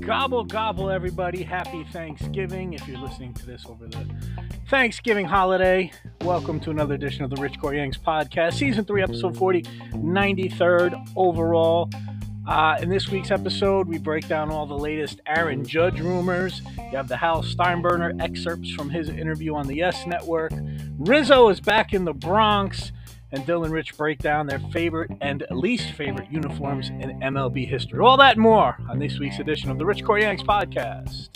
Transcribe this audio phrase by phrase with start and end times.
[0.00, 1.44] Gobble, gobble, everybody.
[1.44, 2.72] Happy Thanksgiving.
[2.72, 4.04] If you're listening to this over the
[4.68, 5.92] Thanksgiving holiday,
[6.22, 11.12] welcome to another edition of the Rich Core Yanks podcast, season 3, episode 40, 93rd
[11.14, 11.88] overall.
[12.46, 16.62] Uh, in this week's episode, we break down all the latest Aaron Judge rumors.
[16.76, 20.52] You have the Hal Steinbrenner excerpts from his interview on the Yes Network.
[20.96, 22.92] Rizzo is back in the Bronx
[23.32, 27.98] and Dylan Rich break down their favorite and least favorite uniforms in MLB history.
[27.98, 31.28] All that more on this week's edition of the Rich Core Yanks podcast.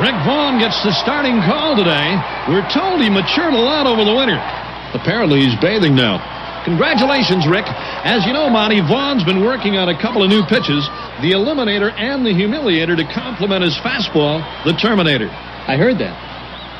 [0.00, 2.20] Rick Vaughn gets the starting call today.
[2.48, 4.63] We're told he matured a lot over the winter.
[4.94, 6.22] Apparently, he's bathing now.
[6.64, 7.66] Congratulations, Rick.
[7.68, 10.86] As you know, Monty, Vaughn's been working on a couple of new pitches,
[11.20, 15.28] the Eliminator and the Humiliator, to complement his fastball, the Terminator.
[15.28, 16.16] I heard that.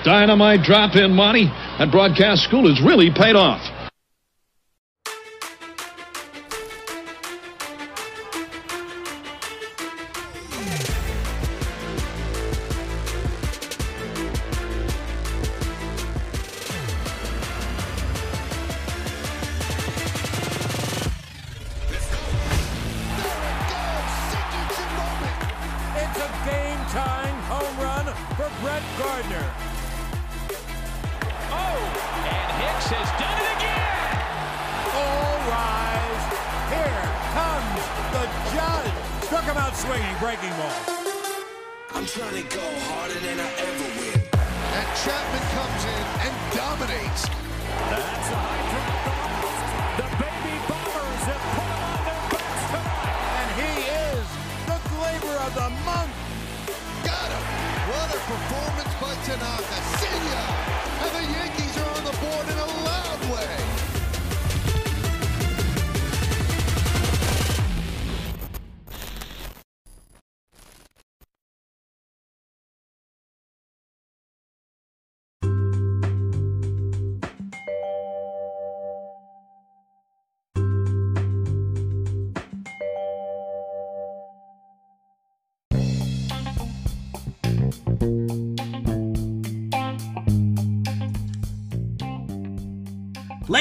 [0.05, 1.53] Dynamite drop in, Monty.
[1.77, 3.61] That broadcast school has really paid off.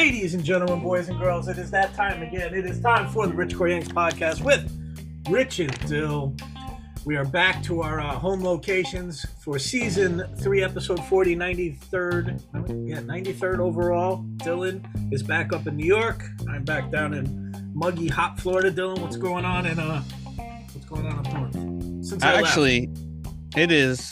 [0.03, 2.53] Ladies and gentlemen, boys and girls, it is that time again.
[2.53, 4.69] It is time for the Rich Yanks podcast with
[5.29, 6.35] Rich and Dyl.
[7.05, 12.41] We are back to our uh, home locations for season three, episode 40, 93rd.
[12.85, 14.25] Yeah, 93rd overall.
[14.39, 14.83] Dylan
[15.13, 16.21] is back up in New York.
[16.49, 18.73] I'm back down in muggy, hot Florida.
[18.73, 19.65] Dylan, what's going on?
[19.67, 20.01] And uh,
[20.73, 22.05] what's going on up north?
[22.05, 23.57] Since Actually, left.
[23.57, 24.11] it is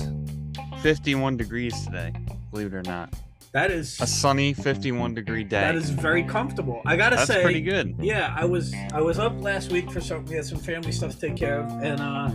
[0.84, 2.14] 51 degrees today,
[2.50, 3.14] believe it or not.
[3.54, 5.60] That is a sunny 51 degree day.
[5.60, 6.82] That is very comfortable.
[6.86, 7.96] I gotta That's say, pretty good.
[8.00, 11.12] Yeah, I was I was up last week for some we had some family stuff
[11.12, 12.30] to take care of, and uh,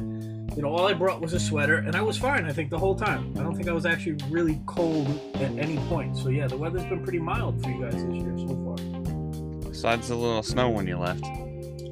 [0.55, 2.44] you know all I brought was a sweater, and I was fine.
[2.44, 3.32] I think the whole time.
[3.38, 6.19] I don't think I was actually really cold at any point.
[6.19, 9.71] So yeah, the weather's been pretty mild for you guys this year so far.
[9.71, 11.25] Besides the little snow when you left.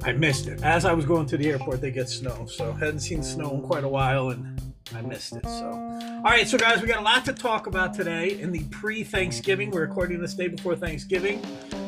[0.03, 0.61] I missed it.
[0.61, 3.61] As I was going to the airport, they get snow, so hadn't seen snow in
[3.63, 4.61] quite a while, and
[4.93, 5.43] I missed it.
[5.45, 8.63] So, all right, so guys, we got a lot to talk about today in the
[8.65, 9.71] pre-Thanksgiving.
[9.71, 11.41] We're recording this day before Thanksgiving,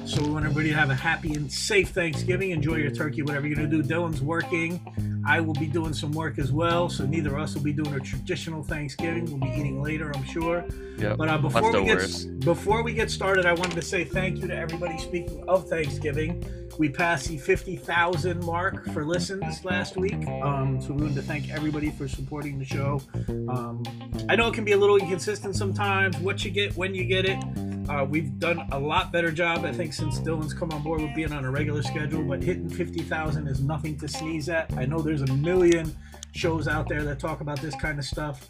[0.07, 2.51] so we want everybody to have a happy and safe Thanksgiving.
[2.51, 3.83] Enjoy your turkey, whatever you're gonna do.
[3.83, 4.79] Dylan's working.
[5.27, 7.93] I will be doing some work as well, so neither of us will be doing
[7.93, 9.25] a traditional Thanksgiving.
[9.25, 10.65] We'll be eating later, I'm sure.
[10.97, 11.15] Yeah.
[11.17, 14.47] But uh, before we get before we get started, I wanted to say thank you
[14.47, 14.97] to everybody.
[14.97, 16.45] Speaking of Thanksgiving.
[16.77, 20.27] We passed the 50,000 mark for listens last week.
[20.27, 23.01] Um, so we wanted to thank everybody for supporting the show.
[23.27, 23.81] Um,
[24.29, 27.25] I know it can be a little inconsistent sometimes, what you get, when you get
[27.25, 27.43] it.
[27.89, 31.15] Uh, we've done a lot better job, I think, since Dylan's come on board with
[31.15, 32.23] being on a regular schedule.
[32.23, 34.71] But hitting 50,000 is nothing to sneeze at.
[34.77, 35.93] I know there's a million
[36.33, 38.47] shows out there that talk about this kind of stuff,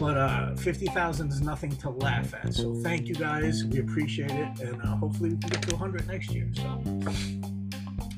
[0.00, 2.52] but uh, 50,000 is nothing to laugh at.
[2.52, 3.64] So thank you guys.
[3.64, 4.60] We appreciate it.
[4.60, 6.48] And uh, hopefully we can get to 100 next year.
[6.54, 7.47] So.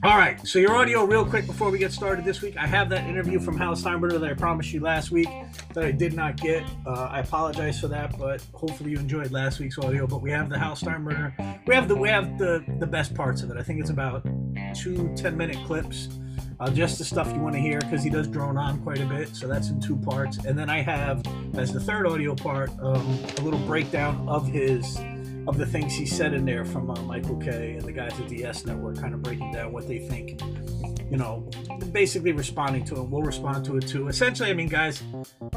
[0.02, 2.56] All right, so your audio, real quick before we get started this week.
[2.56, 5.28] I have that interview from Hal Steinbrenner that I promised you last week
[5.74, 6.64] that I did not get.
[6.86, 10.06] Uh, I apologize for that, but hopefully you enjoyed last week's audio.
[10.06, 11.60] But we have the Hal Steinbrenner.
[11.66, 13.58] We have the we have the the best parts of it.
[13.58, 14.24] I think it's about
[14.74, 16.08] two 10 minute clips,
[16.60, 19.06] uh, just the stuff you want to hear because he does drone on quite a
[19.06, 19.36] bit.
[19.36, 21.22] So that's in two parts, and then I have
[21.58, 24.98] as the third audio part um, a little breakdown of his
[25.50, 28.28] of the things he said in there from uh, Michael Kay and the guys at
[28.28, 30.40] the Yes Network, kind of breaking down what they think.
[31.10, 31.50] You know,
[31.90, 33.02] basically responding to it.
[33.02, 34.06] We'll respond to it too.
[34.06, 35.02] Essentially, I mean, guys,
[35.52, 35.56] uh,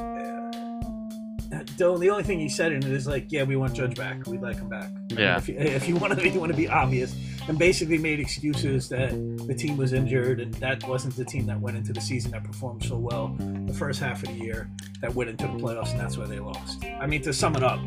[1.77, 4.25] Dylan, the only thing he said in it is like, "Yeah, we want Judge back.
[4.25, 5.37] We'd like him back." Yeah.
[5.37, 7.15] if you, if you want to, you want to be obvious,
[7.47, 9.11] and basically made excuses that
[9.47, 12.43] the team was injured and that wasn't the team that went into the season that
[12.43, 14.69] performed so well the first half of the year
[15.01, 16.85] that went into the playoffs, and that's why they lost.
[16.85, 17.79] I mean, to sum it up,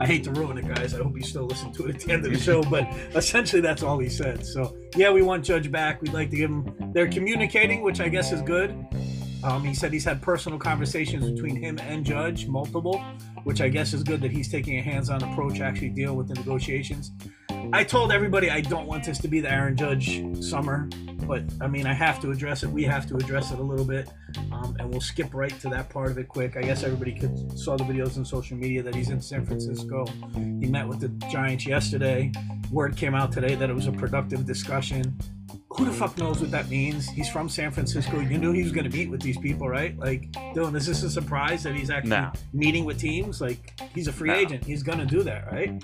[0.00, 0.94] I hate to ruin it, guys.
[0.94, 3.60] I hope you still listen to it at the end of the show, but essentially
[3.60, 4.44] that's all he said.
[4.44, 6.00] So yeah, we want Judge back.
[6.00, 6.92] We'd like to give him.
[6.94, 8.70] They're communicating, which I guess is good.
[9.44, 12.98] Um, he said he's had personal conversations between him and Judge, multiple,
[13.44, 16.34] which I guess is good that he's taking a hands-on approach, actually deal with the
[16.34, 17.12] negotiations.
[17.72, 20.88] I told everybody I don't want this to be the Aaron Judge summer,
[21.26, 22.70] but I mean I have to address it.
[22.70, 24.08] We have to address it a little bit,
[24.52, 26.56] um, and we'll skip right to that part of it quick.
[26.56, 30.06] I guess everybody could saw the videos on social media that he's in San Francisco.
[30.34, 32.32] He met with the Giants yesterday.
[32.70, 35.16] Word came out today that it was a productive discussion
[35.70, 37.06] who the fuck knows what that means?
[37.10, 38.18] He's from San Francisco.
[38.20, 39.96] You knew he was going to meet with these people, right?
[39.98, 42.32] Like, Dylan, is this a surprise that he's actually No.
[42.54, 43.42] meeting with teams?
[43.42, 44.36] Like, he's a free No.
[44.36, 44.64] agent.
[44.64, 45.82] He's going to do that, right?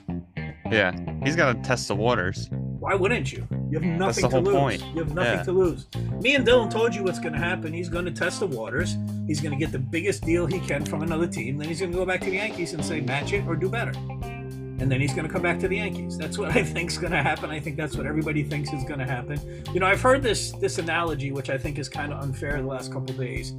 [0.73, 0.93] Yeah,
[1.25, 2.49] he's gonna test the waters.
[2.51, 3.47] Why wouldn't you?
[3.71, 4.55] You have nothing the to whole lose.
[4.55, 4.95] point.
[4.95, 5.43] You have nothing Yeah.
[5.45, 5.87] to lose.
[6.21, 7.73] Me and Dylan told you what's going to happen.
[7.73, 8.97] He's going to test the waters.
[9.29, 11.59] He's going to get the biggest deal he can from another team.
[11.59, 13.69] Then he's going to go back to the Yankees and say, match it or do
[13.69, 13.93] better.
[13.93, 16.19] And then he's going to come back to the Yankees.
[16.19, 17.51] That's what I think's going to happen.
[17.51, 19.39] I think that's what everybody thinks is going to happen.
[19.73, 22.67] You know, I've heard this this analogy, which I think is kind of unfair the
[22.67, 23.55] last couple days.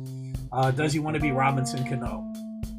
[0.52, 2.26] Uh, does he want to be Robinson Cano?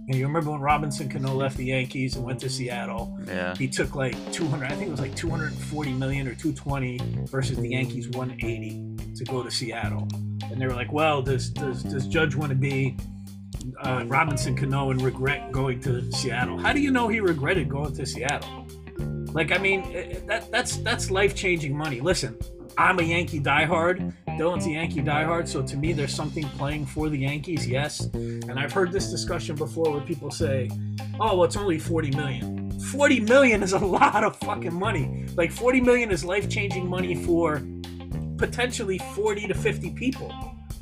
[0.06, 3.18] And you remember when Robinson Cano left the Yankees and went to Seattle?
[3.26, 7.56] Yeah, he took like 200 i think it was like 240 million or 220 versus
[7.56, 10.08] the yankees 180 to go to seattle.
[10.50, 12.96] And they were like well does does, does judge want to be
[13.80, 16.58] uh, robinson cano and regret going to seattle?
[16.58, 18.66] How do you know he regretted going to seattle?
[19.32, 22.00] Like i mean eh, eh, that that's that's life-changing money.
[22.00, 22.36] Listen
[22.78, 24.40] i'm a yankee diehard mm-hmm.
[24.40, 28.58] dylan's a yankee diehard so to me there's something playing for the yankees yes and
[28.58, 30.68] i've heard this discussion before where people say
[31.20, 35.26] oh well it's only 40 million 40 million is a lot of fucking money.
[35.36, 37.62] Like 40 million is life-changing money for
[38.36, 40.32] potentially 40 to 50 people.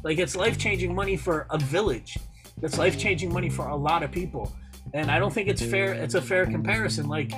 [0.02, 2.18] Like it's life-changing money for a village.
[2.60, 4.52] It's life-changing money for a lot of people.
[4.94, 7.32] And I don't think it's fair it's a fair comparison like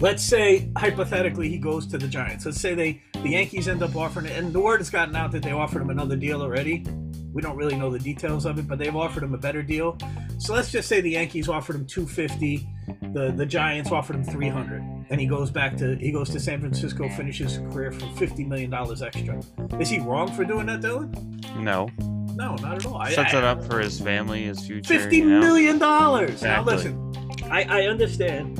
[0.00, 2.44] let's say hypothetically he goes to the Giants.
[2.46, 5.32] Let's say they the Yankees end up offering it and the word has gotten out
[5.32, 6.84] that they offered him another deal already.
[7.32, 9.98] We don't really know the details of it, but they've offered him a better deal.
[10.38, 12.66] So let's just say the Yankees offered him 250,
[13.12, 16.60] the the Giants offered him 300, and he goes back to he goes to San
[16.60, 19.40] Francisco, finishes his career for 50 million dollars extra.
[19.78, 21.14] Is he wrong for doing that, Dylan?
[21.60, 21.88] no,
[22.34, 23.04] No, not at all.
[23.06, 24.88] Sets I- it up for his family, his future.
[24.98, 25.40] Fifty you know?
[25.40, 26.42] million dollars.
[26.42, 27.12] Now listen,
[27.50, 28.58] I, I understand.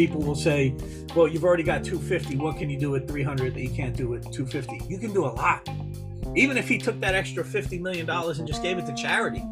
[0.00, 0.74] People will say,
[1.14, 2.36] "Well, you've already got 250.
[2.36, 5.26] What can you do at 300 that you can't do at 250?" You can do
[5.26, 5.68] a lot.
[6.34, 9.42] Even if he took that extra 50 million dollars and just gave it to charity,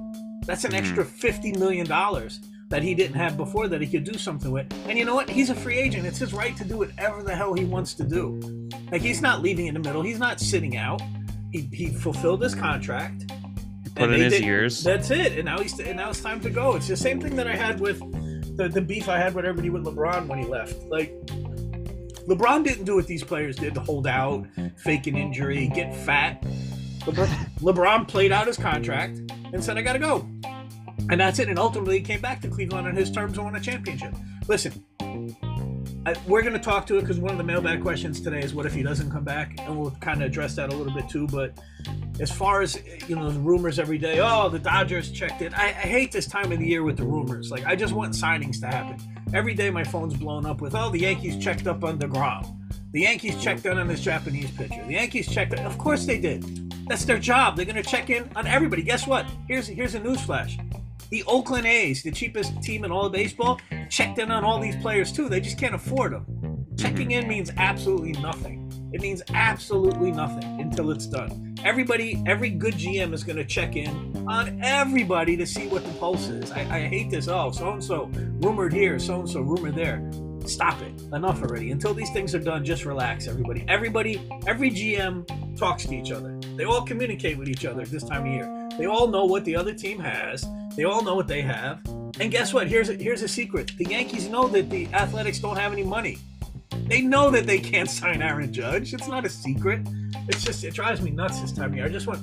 [0.46, 0.78] that's an Mhm.
[0.78, 2.40] extra 50 million dollars
[2.70, 4.66] that he didn't have before that he could do something with.
[4.88, 5.28] And you know what?
[5.28, 6.06] He's a free agent.
[6.06, 8.40] It's his right to do whatever the hell he wants to do.
[8.90, 10.00] Like he's not leaving in the middle.
[10.00, 11.02] He's not sitting out.
[11.52, 13.26] He, he fulfilled his contract.
[13.96, 14.82] Put And in his did- ears.
[14.82, 15.32] That's it.
[15.36, 16.74] And now he's and now it's time to go.
[16.74, 18.00] It's the same thing that I had with
[18.58, 20.82] the, the beef I had with everybody with LeBron when he left.
[20.84, 21.14] Like
[22.26, 24.46] LeBron didn't do what these players did to hold out,
[24.76, 26.43] fake an injury, get fat.
[27.02, 27.28] LeBron,
[27.60, 29.20] LeBron played out his contract
[29.52, 30.28] and said, "I got to go,"
[31.08, 31.49] and that's it.
[31.49, 34.12] And ultimately, he came back to Cleveland on his terms and won a championship.
[34.49, 38.40] Listen, I, we're going to talk to it because one of the mailbag questions today
[38.40, 40.92] is, "What if he doesn't come back?" And we'll kind of address that a little
[40.92, 41.28] bit too.
[41.28, 41.56] But
[42.20, 44.20] as far as you know, the rumors every day.
[44.20, 45.56] Oh, the Dodgers checked it.
[45.56, 47.50] I, I hate this time of the year with the rumors.
[47.50, 49.00] Like, I just want signings to happen.
[49.34, 52.56] Every day, my phone's blown up with, oh, the Yankees checked up on the deGrom.
[52.92, 54.82] The Yankees checked in on this Japanese pitcher.
[54.87, 55.54] The Yankees checked.
[55.54, 56.72] Of course they did.
[56.88, 57.56] That's their job.
[57.56, 58.82] They're going to check in on everybody.
[58.82, 59.26] Guess what?
[59.46, 60.56] Here's here's a news flash.
[61.10, 63.60] The Oakland A's, the cheapest team in all of baseball,
[63.90, 65.28] checked in on all these players too.
[65.28, 66.66] They just can't afford them.
[66.78, 68.64] Checking in means absolutely nothing.
[68.92, 71.48] It means absolutely nothing until it's done.
[71.64, 75.92] Everybody, every good GM is going to check in on everybody to see what the
[75.94, 76.52] pulse is.
[76.52, 77.26] I, I hate this.
[77.26, 78.10] Oh, so and so
[78.40, 80.08] rumored here, so and so rumored there.
[80.46, 81.02] Stop it.
[81.12, 81.72] Enough already.
[81.72, 83.64] Until these things are done, just relax, everybody.
[83.66, 86.38] Everybody, every GM talks to each other.
[86.56, 88.68] They all communicate with each other this time of year.
[88.78, 90.46] They all know what the other team has.
[90.76, 91.80] They all know what they have.
[92.20, 92.68] And guess what?
[92.68, 93.72] Here's a, here's a secret.
[93.76, 96.18] The Yankees know that the Athletics don't have any money.
[96.88, 98.95] They know that they can't sign Aaron Judge.
[98.95, 99.87] It's not a secret.
[100.26, 101.85] It's just it drives me nuts this time of year.
[101.85, 102.21] I just want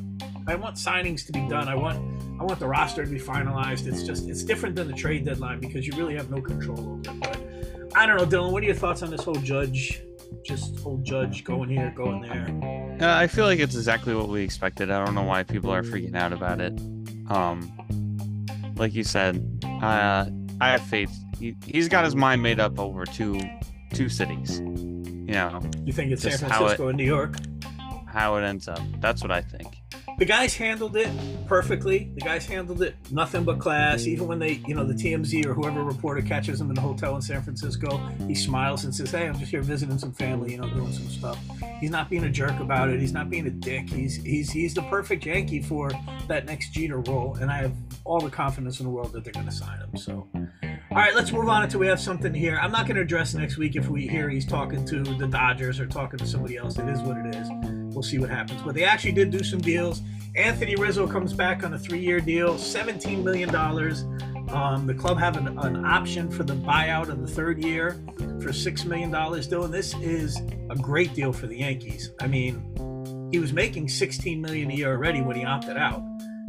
[0.48, 1.68] I want signings to be done.
[1.68, 2.00] I want
[2.40, 3.86] I want the roster to be finalized.
[3.86, 7.02] It's just it's different than the trade deadline because you really have no control over
[7.02, 7.20] it.
[7.20, 8.52] But I don't know, Dylan.
[8.52, 10.02] What are your thoughts on this whole Judge,
[10.44, 12.98] just whole Judge going here, going there?
[13.08, 14.90] Uh, I feel like it's exactly what we expected.
[14.90, 16.74] I don't know why people are freaking out about it.
[17.30, 17.72] Um,
[18.76, 19.44] like you said,
[19.82, 20.26] Uh,
[20.60, 21.12] I have faith.
[21.38, 23.40] He, he's got his mind made up over two
[23.96, 24.60] two cities.
[24.60, 27.38] You know You think it's San Francisco and New York?
[28.16, 28.80] how it ends up.
[29.02, 29.82] That's what I think.
[30.18, 31.10] The guys handled it
[31.48, 32.10] perfectly.
[32.16, 34.08] The guys handled it nothing but class.
[34.08, 37.18] Even when they, you know, the TMZ or whoever reporter catches him in a hotel
[37.18, 40.60] in San Francisco, he smiles and says, "Hey, I'm just here visiting some family, you
[40.60, 41.38] know, doing some stuff."
[41.82, 43.02] He's not being a jerk about it.
[43.02, 43.90] He's not being a dick.
[43.90, 45.92] He's he's he's the perfect Yankee for
[46.30, 49.34] that next Jeter role, and I have all the confidence in the world that they're
[49.34, 49.98] going to sign him.
[49.98, 50.28] So.
[50.92, 52.58] All right, let's move on until we have something here.
[52.62, 55.80] I'm not going to address next week if we hear he's talking to the Dodgers
[55.80, 56.78] or talking to somebody else.
[56.78, 57.50] It is what it is.
[57.94, 58.62] We'll see what happens.
[58.62, 60.02] But they actually did do some deals.
[60.36, 63.54] Anthony Rizzo comes back on a three-year deal, $17 million.
[64.50, 68.50] Um, the club have an, an option for the buyout of the third year for
[68.50, 69.12] $6 million.
[69.12, 72.12] Dylan, this is a great deal for the Yankees.
[72.22, 76.04] I mean, he was making 16 million a year already when he opted out.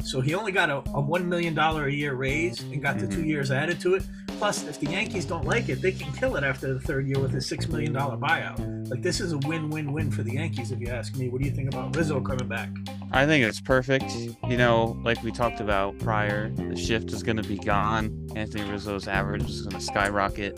[0.07, 3.25] So he only got a, a $1 million a year raise and got the two
[3.25, 4.03] years added to it.
[4.37, 7.19] Plus, if the Yankees don't like it, they can kill it after the third year
[7.19, 8.89] with a $6 million buyout.
[8.89, 11.27] Like, this is a win win win for the Yankees, if you ask me.
[11.27, 12.69] What do you think about Rizzo coming back?
[13.11, 14.05] I think it's perfect.
[14.47, 18.29] You know, like we talked about prior, the shift is going to be gone.
[18.33, 20.57] Anthony Rizzo's average is going to skyrocket.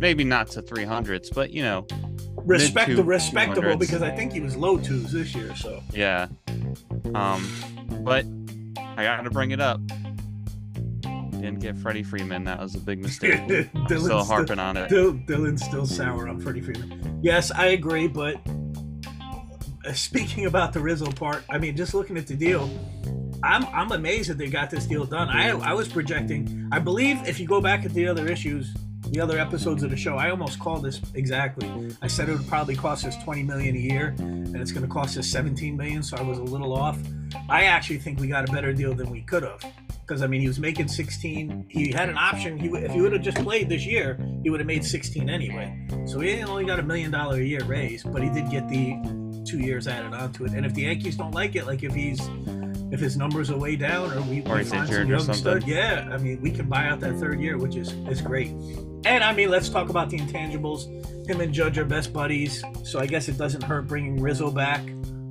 [0.00, 1.86] Maybe not to 300s, but you know,
[2.44, 3.78] Respect, two- respectable 200s.
[3.78, 5.54] because I think he was low twos this year.
[5.54, 6.26] So yeah.
[7.14, 7.48] Um,
[8.02, 8.24] but
[8.96, 9.80] I got to bring it up.
[11.02, 12.44] Didn't get Freddie Freeman.
[12.44, 13.68] That was a big mistake.
[13.86, 14.88] Still harping on it.
[14.88, 17.20] Still, Dylan's still sour on Freddie Freeman.
[17.22, 18.36] Yes, I agree, but
[19.84, 22.70] uh, speaking about the Rizzo part, I mean, just looking at the deal,
[23.42, 25.28] I'm I'm amazed that they got this deal done.
[25.28, 26.68] I I was projecting.
[26.70, 28.72] I believe if you go back at the other issues,
[29.12, 31.70] the other episodes of the show, I almost called this exactly.
[32.00, 34.92] I said it would probably cost us 20 million a year, and it's going to
[34.92, 36.02] cost us 17 million.
[36.02, 36.98] So I was a little off.
[37.50, 39.62] I actually think we got a better deal than we could have.
[40.00, 41.66] Because I mean, he was making 16.
[41.68, 42.58] He had an option.
[42.58, 45.86] He if he would have just played this year, he would have made 16 anyway.
[46.06, 48.96] So he only got a million dollar a year raise, but he did get the
[49.44, 50.52] two years added onto it.
[50.52, 52.20] And if the Yankees don't like it, like if he's
[52.92, 55.34] if his numbers are way down or we, Or we find some young something.
[55.34, 58.48] stud, yeah, I mean we can buy out that third year, which is is great.
[59.04, 60.86] And I mean, let's talk about the intangibles.
[61.28, 64.80] Him and Judge are best buddies, so I guess it doesn't hurt bringing Rizzo back,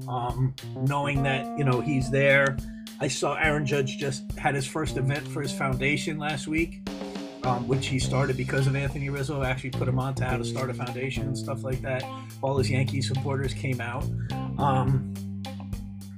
[0.10, 2.58] um, knowing that you know he's there.
[3.00, 6.82] I saw Aaron Judge just had his first event for his foundation last week,
[7.44, 9.44] um, which he started because of Anthony Rizzo.
[9.44, 12.03] Actually, put him on to how to start a foundation and stuff like that.
[12.41, 14.03] All his Yankee supporters came out.
[14.58, 15.13] Um,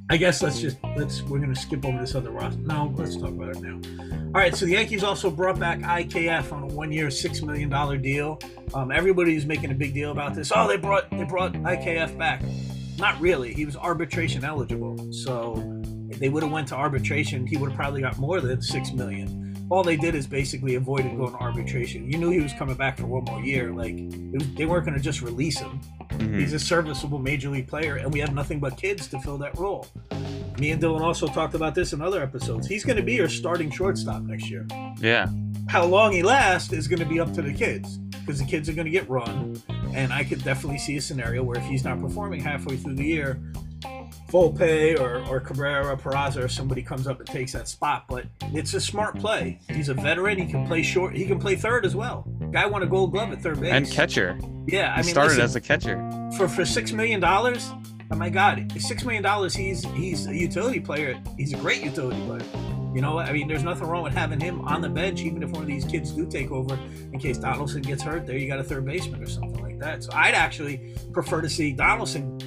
[0.09, 2.59] I guess let's just let's we're gonna skip over this other roster.
[2.61, 3.79] No, let's talk about it now.
[4.27, 7.97] All right, so the Yankees also brought back IKF on a one-year, six million dollar
[7.97, 8.39] deal.
[8.73, 10.51] Um, everybody's making a big deal about this.
[10.53, 12.43] Oh, they brought they brought IKF back.
[12.97, 13.53] Not really.
[13.53, 17.77] He was arbitration eligible, so if they would have went to arbitration, he would have
[17.77, 19.42] probably got more than six million.
[19.73, 22.05] All they did is basically avoided going to arbitration.
[22.07, 23.71] You knew he was coming back for one more year.
[23.71, 23.95] Like
[24.31, 25.81] was, they weren't going to just release him.
[26.09, 26.39] Mhm.
[26.39, 29.57] He's a serviceable major league player, and we have nothing but kids to fill that
[29.57, 29.87] role.
[30.59, 32.67] Me and Dylan also talked about this in other episodes.
[32.67, 34.67] He's going to be your starting shortstop next year.
[34.99, 35.27] Yeah.
[35.67, 38.69] How long he lasts is going to be up to the kids because the kids
[38.69, 39.59] are going to get run.
[39.95, 43.05] And I could definitely see a scenario where if he's not performing halfway through the
[43.05, 43.39] year,
[44.33, 48.05] Volpe or, or Cabrera, Peraza, or somebody comes up and takes that spot.
[48.09, 49.59] But it's a smart play.
[49.69, 50.39] He's a veteran.
[50.39, 51.15] He can play short.
[51.15, 52.27] He can play third as well.
[52.51, 53.71] Guy won a Gold Glove at third base.
[53.71, 54.39] And catcher.
[54.65, 56.29] Yeah, I He mean, started listen, as a catcher.
[56.35, 57.71] for for six million dollars.
[58.11, 59.53] Oh my God, six million dollars.
[59.55, 61.21] He's he's a utility player.
[61.37, 62.43] He's a great utility player.
[62.95, 65.49] You know, I mean, there's nothing wrong with having him on the bench, even if
[65.49, 66.77] one of these kids do take over
[67.11, 68.27] in case Donaldson gets hurt.
[68.27, 70.03] There, you got a third baseman or something like that.
[70.03, 72.37] So I'd actually prefer to see Donaldson.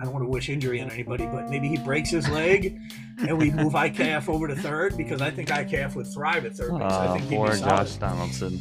[0.00, 2.80] I don't want to wish injury on anybody, but maybe he breaks his leg
[3.18, 6.72] and we move IKF over to third because I think IKF would thrive at third
[6.72, 6.80] base.
[6.82, 8.60] I Oh, think he'd be solid Josh Donaldson.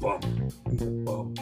[0.00, 0.20] bum.
[0.70, 1.34] He's a bum.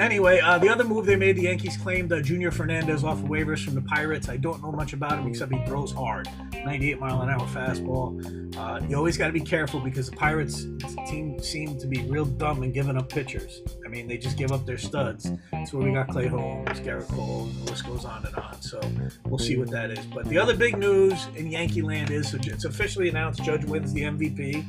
[0.00, 3.24] Anyway, uh, the other move they made, the Yankees claimed uh, Junior Fernandez off of
[3.24, 4.28] waivers from the Pirates.
[4.28, 8.56] I don't know much about him except he throws hard, 98 mile an hour fastball.
[8.56, 10.66] Uh, you always got to be careful because the Pirates
[11.08, 13.60] team seem to be real dumb in giving up pitchers.
[13.84, 15.32] I mean, they just give up their studs.
[15.50, 18.60] That's where we got Clay Holmes, Gerrit Cole, and the list goes on and on.
[18.62, 18.80] So
[19.24, 20.04] we'll see what that is.
[20.06, 23.92] But the other big news in Yankee land is so it's officially announced Judge wins
[23.92, 24.64] the MVP.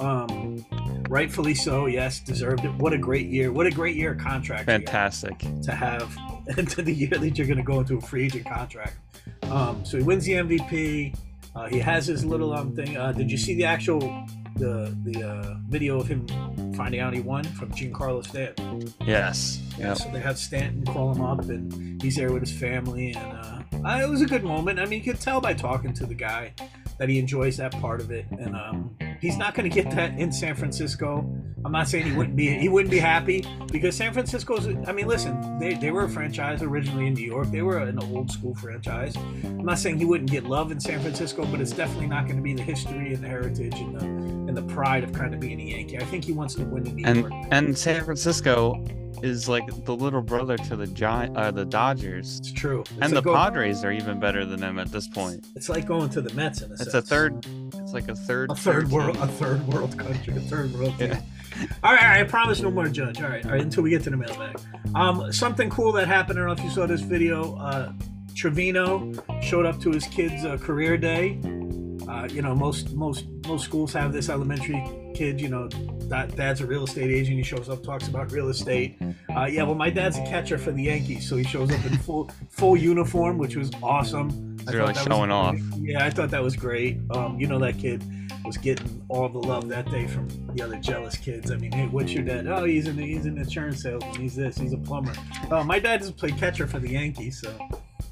[0.00, 0.64] Um,
[1.10, 1.86] rightfully so.
[1.86, 2.72] Yes, deserved it.
[2.74, 3.52] What a great year!
[3.52, 5.38] What a great year contract Fantastic.
[5.62, 6.16] to have
[6.58, 8.96] into the year that you're going to go into a free agent contract.
[9.42, 11.14] Um, so he wins the MVP.
[11.54, 12.96] Uh, he has his little um thing.
[12.96, 14.00] Uh, did you see the actual
[14.56, 16.26] the the uh, video of him
[16.74, 18.92] finding out he won from Giancarlo Stanton?
[19.04, 19.60] Yes.
[19.78, 19.98] Yeah, Yep.
[19.98, 23.88] so they have Stanton call him up, and he's there with his family, and uh,
[23.88, 24.78] uh, it was a good moment.
[24.78, 26.52] I mean, you could tell by talking to the guy
[26.98, 30.18] that he enjoys that part of it, and um, He's not going to get that
[30.18, 31.30] in San Francisco.
[31.62, 34.66] I'm not saying he wouldn't be he wouldn't be happy because San Francisco's.
[34.86, 37.50] I mean, listen, they, they were a franchise originally in New York.
[37.50, 39.14] They were an old school franchise.
[39.44, 42.36] I'm not saying he wouldn't get love in San Francisco, but it's definitely not going
[42.36, 45.40] to be the history and the heritage and the and the pride of kind of
[45.40, 45.98] being a Yankee.
[45.98, 47.32] I think he wants to win in New and York.
[47.50, 48.82] and San Francisco
[49.22, 52.80] is like the little brother to the Giant, uh, the Dodgers, It's true.
[52.80, 55.46] It's and like the go- Padres are even better than them at this point.
[55.54, 57.44] It's like going to the Mets in a It's a third.
[57.90, 58.52] It's like a third.
[58.52, 59.22] a third world, team.
[59.24, 61.10] a third world country, a third world team.
[61.10, 61.20] Yeah.
[61.82, 63.20] All right, all right, I promise no more judge.
[63.20, 64.60] All right, all right, until we get to the mailbag.
[64.94, 66.38] Um, something cool that happened.
[66.38, 67.56] I don't know if you saw this video.
[67.56, 67.92] Uh,
[68.36, 71.40] Trevino showed up to his kid's uh, career day.
[72.08, 74.84] Uh, you know, most most most schools have this elementary
[75.16, 75.40] kid.
[75.40, 75.68] You know,
[76.08, 77.36] that dad's a real estate agent.
[77.36, 79.02] He shows up, talks about real estate.
[79.36, 81.98] Uh, yeah, well, my dad's a catcher for the Yankees, so he shows up in
[81.98, 84.49] full full uniform, which was awesome.
[84.60, 85.56] He's really showing off.
[85.76, 86.98] Yeah, I thought that was great.
[87.10, 88.04] Um, you know, that kid
[88.44, 91.50] was getting all the love that day from the other jealous kids.
[91.50, 92.46] I mean, hey, what's your dad?
[92.46, 94.14] Oh, he's an he's an insurance salesman.
[94.14, 94.56] He's this.
[94.56, 95.12] He's a plumber.
[95.50, 97.52] Oh, my dad just played catcher for the Yankees, so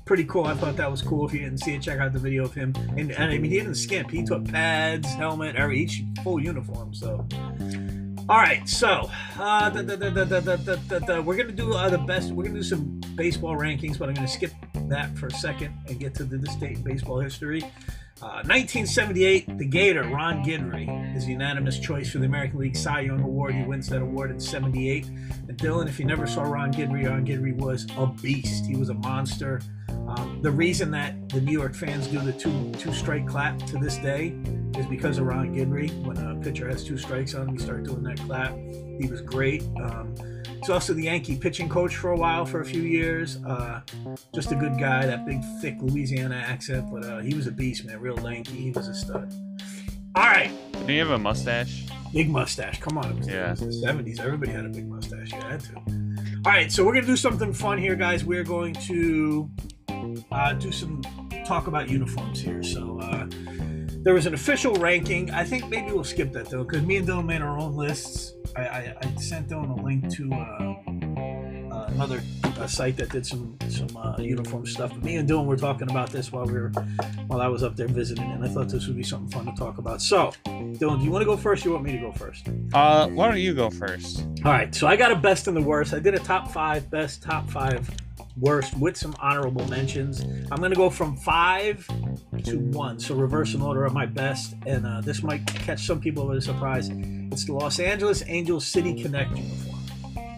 [0.05, 0.45] pretty cool.
[0.45, 1.27] I thought that was cool.
[1.27, 2.75] If you didn't see it, check out the video of him.
[2.97, 4.11] And, and I mean, he didn't skimp.
[4.11, 6.95] He took pads, helmet, every each full uniform.
[6.95, 7.27] So.
[8.31, 9.71] All right, so uh,
[11.25, 12.31] we're gonna do uh, the best.
[12.31, 14.53] We're gonna do some baseball rankings, but I'm gonna skip
[14.89, 17.63] that for a second and get to the, the state baseball history.
[18.21, 23.01] Uh, 1978, the Gator Ron Guidry is the unanimous choice for the American League Cy
[23.01, 23.55] Young Award.
[23.55, 25.07] He wins that award in '78.
[25.07, 28.67] And Dylan, if you never saw Ron Guidry, Ron Guidry was a beast.
[28.67, 29.63] He was a monster.
[30.07, 33.79] Um, the reason that the New York fans do the two two strike clap to
[33.79, 34.35] this day
[34.77, 35.91] is because of Ron Guidry.
[36.05, 38.53] When a pitcher has two strikes on him, you start doing that clap.
[39.01, 39.63] He was great.
[39.83, 40.15] Um,
[40.59, 43.37] he's also the Yankee pitching coach for a while, for a few years.
[43.45, 43.81] Uh,
[44.35, 47.85] just a good guy, that big, thick Louisiana accent, but uh, he was a beast,
[47.85, 48.01] man.
[48.01, 48.57] Real lanky.
[48.57, 49.33] He was a stud.
[50.15, 51.87] All right, Did he have a mustache?
[52.13, 52.81] big mustache.
[52.81, 53.53] Come on, it was, Yeah.
[53.53, 54.19] it was the '70s.
[54.21, 55.31] Everybody had a big mustache.
[55.33, 55.75] You had to.
[56.45, 58.25] All right, so we're gonna do something fun here, guys.
[58.25, 59.51] We're going to
[60.33, 61.03] uh, do some
[61.47, 62.63] talk about uniforms here.
[62.63, 63.27] So uh,
[64.03, 65.31] there was an official ranking.
[65.31, 68.35] I think maybe we'll skip that though, because me and Dylan made our own lists.
[68.57, 73.27] I, I, I sent Dylan a link to uh, uh, another uh, site that did
[73.27, 74.91] some some uh, uniform stuff.
[74.91, 76.73] But me and Dylan were talking about this while we were
[77.27, 79.59] while I was up there visiting, and I thought this would be something fun to
[79.59, 80.01] talk about.
[80.01, 81.65] So, Dylan, do you want to go first?
[81.65, 82.49] Or you want me to go first?
[82.73, 84.25] Uh, why don't you go first?
[84.45, 85.93] All right, so I got a best and the worst.
[85.93, 87.89] I did a top five best, top five
[88.41, 90.21] worst with some honorable mentions.
[90.51, 91.87] I'm going to go from five
[92.45, 94.55] to one, so reverse in order of my best.
[94.67, 96.89] And uh, this might catch some people a surprise.
[96.91, 99.75] It's the Los Angeles Angels City Connect uniform.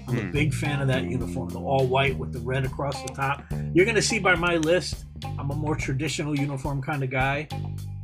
[0.09, 0.31] I'm a Hmm.
[0.33, 3.45] big fan of that uniform, the all white with the red across the top.
[3.73, 5.05] You're going to see by my list,
[5.39, 7.47] I'm a more traditional uniform kind of guy.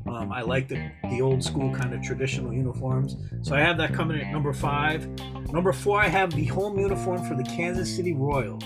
[0.07, 3.17] Um, I like the, the old school kind of traditional uniforms.
[3.43, 5.09] So I have that coming at number five.
[5.53, 8.63] Number four, I have the home uniform for the Kansas City Royals.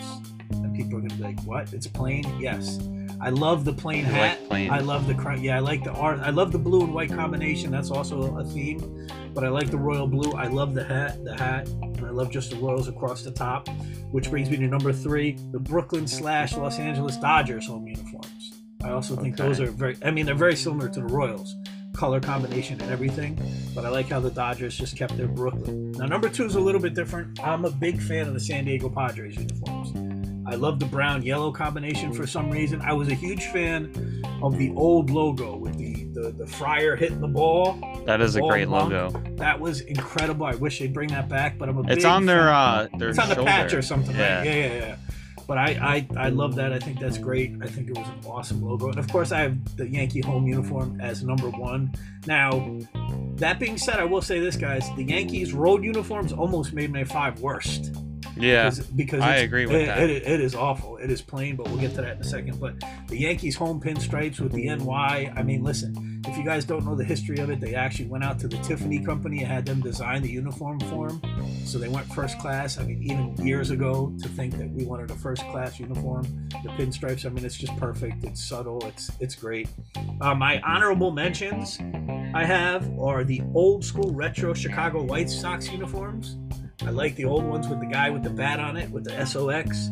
[0.84, 1.72] People are to be like, what?
[1.74, 2.24] It's plain?
[2.40, 2.78] Yes.
[3.20, 4.38] I love the plain You hat.
[4.40, 4.70] like plain?
[4.70, 5.56] I love the cr- yeah.
[5.56, 6.20] I like the art.
[6.20, 7.70] I love the blue and white combination.
[7.70, 9.06] That's also a theme.
[9.34, 10.32] But I like the royal blue.
[10.32, 11.22] I love the hat.
[11.22, 11.68] The hat.
[11.68, 13.68] And I love just the royals across the top.
[14.10, 18.52] Which brings me to number three: the Brooklyn slash Los Angeles Dodgers home uniforms.
[18.82, 19.46] I also think Okay.
[19.48, 19.98] those are very.
[20.02, 21.54] I mean, they're very similar to the Royals,
[21.94, 23.38] color combination and everything.
[23.74, 25.92] But I like how the Dodgers just kept their Brooklyn.
[25.92, 27.38] Now number two is a little bit different.
[27.46, 29.90] I'm a big fan of the San Diego Padres uniforms.
[30.50, 32.80] I love the brown yellow combination for some reason.
[32.82, 37.20] I was a huge fan of the old logo with the the, the friar hitting
[37.20, 37.78] the ball.
[38.04, 38.92] That is a great monk.
[38.92, 39.36] logo.
[39.36, 40.44] That was incredible.
[40.46, 42.98] I wish they'd bring that back, but I'm a big It's on their fan- uh
[42.98, 44.38] their it's on the patch or something, Yeah.
[44.38, 44.46] right?
[44.46, 44.96] Yeah, yeah, yeah.
[45.46, 46.72] But I, I, I love that.
[46.72, 47.52] I think that's great.
[47.60, 48.88] I think it was an awesome logo.
[48.88, 51.92] And of course, I have the Yankee home uniform as number one.
[52.26, 52.78] Now,
[53.36, 57.02] that being said, I will say this, guys: the Yankees road uniforms almost made my
[57.04, 57.94] five worst.
[58.40, 58.70] Yeah.
[58.70, 59.98] because, because I agree with it, that.
[60.10, 60.96] It, it is awful.
[60.96, 62.60] It is plain, but we'll get to that in a second.
[62.60, 62.74] But
[63.08, 65.32] the Yankees home pinstripes with the NY.
[65.36, 68.24] I mean, listen, if you guys don't know the history of it, they actually went
[68.24, 71.20] out to the Tiffany company and had them design the uniform for them.
[71.64, 72.78] So they went first class.
[72.78, 76.24] I mean, even years ago, to think that we wanted a first class uniform,
[76.62, 77.24] the pinstripes.
[77.24, 78.24] I mean, it's just perfect.
[78.24, 78.84] It's subtle.
[78.86, 79.68] It's it's great.
[80.20, 81.78] Uh, my honorable mentions
[82.34, 86.36] I have are the old school retro Chicago White Sox uniforms.
[86.86, 89.26] I like the old ones with the guy with the bat on it with the
[89.26, 89.90] SOX.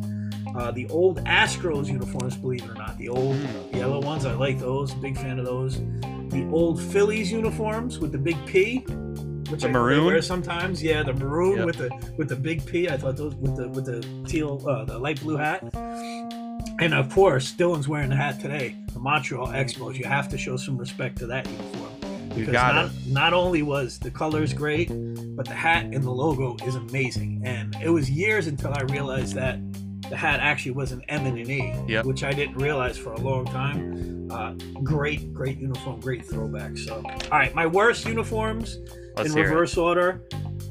[0.56, 3.76] Uh, the old Astros uniforms, believe it or not, the old Hmm.
[3.76, 4.24] yellow ones.
[4.24, 4.94] I like those.
[4.94, 5.78] Big fan of those.
[6.30, 8.78] The old Phillies uniforms with the big P,
[9.50, 10.06] which The I maroon?
[10.06, 10.82] wear sometimes.
[10.82, 11.66] Yeah, the maroon Yep.
[11.66, 12.88] with the with the big P.
[12.88, 15.62] I thought those with the with the teal, uh, the light blue hat.
[16.80, 18.74] And of course, Dylan's wearing the hat today.
[18.92, 19.96] The Montreal Expos.
[19.98, 21.77] You have to show some respect to that uniform.
[22.38, 24.88] Because got not, not only was the colors great,
[25.36, 27.42] but the hat and the logo is amazing.
[27.44, 29.58] And it was years until I realized that
[30.08, 32.06] the hat actually was an M and an E, Yep.
[32.06, 34.28] which I didn't realize for a long time.
[34.30, 36.76] Uh, great, great uniform, great throwback.
[36.78, 38.78] So, all right, my worst uniforms
[39.16, 39.50] Let's in hear it.
[39.50, 40.22] reverse order.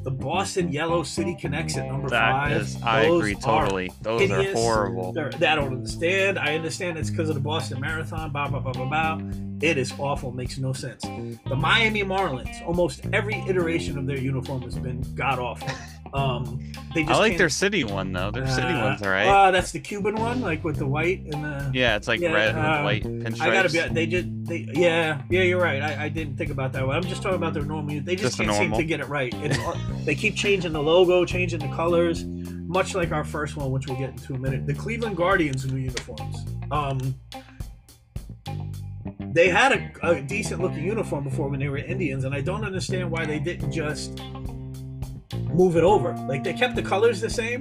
[0.03, 2.51] The Boston Yellow City Connects at number That five.
[2.61, 3.91] is, I agree totally.
[4.01, 5.11] Those are horrible.
[5.11, 6.39] They're, I don't understand.
[6.39, 8.31] I understand it's because of the Boston Marathon.
[8.31, 9.19] Blah blah blah blah blah.
[9.61, 10.31] It is awful.
[10.31, 11.01] Makes no sense.
[11.03, 12.61] The Miami Marlins.
[12.67, 15.69] Almost every iteration of their uniform has been god awful.
[16.13, 18.31] Um, they just I like their city one though.
[18.31, 19.27] Their city Uh, one's alright.
[19.27, 21.71] Uh, that's the Cuban one, like with the white and the.
[21.73, 23.41] yeah, it's like yeah, red uh, with white pinstripes.
[23.41, 23.93] I gotta be.
[23.93, 24.27] They just.
[24.45, 24.67] They.
[24.73, 25.21] Yeah.
[25.29, 25.41] Yeah.
[25.41, 25.81] You're right.
[25.81, 26.95] I, I didn't think about that one.
[26.95, 27.99] I'm just talking about their normal.
[27.99, 29.33] They just, Just can't seem to get it right.
[29.37, 29.57] It's,
[30.05, 33.97] they keep changing the logo, changing the colors, much like our first one, which we'll
[33.97, 34.65] get into in a minute.
[34.67, 36.37] The Cleveland Guardians new uniforms.
[36.71, 37.15] Um.
[39.37, 42.65] They had a, a decent looking uniform before when they were Indians, and I don't
[42.65, 44.19] understand why they didn't just
[45.53, 46.13] move it over.
[46.27, 47.59] Like they kept the colors the same,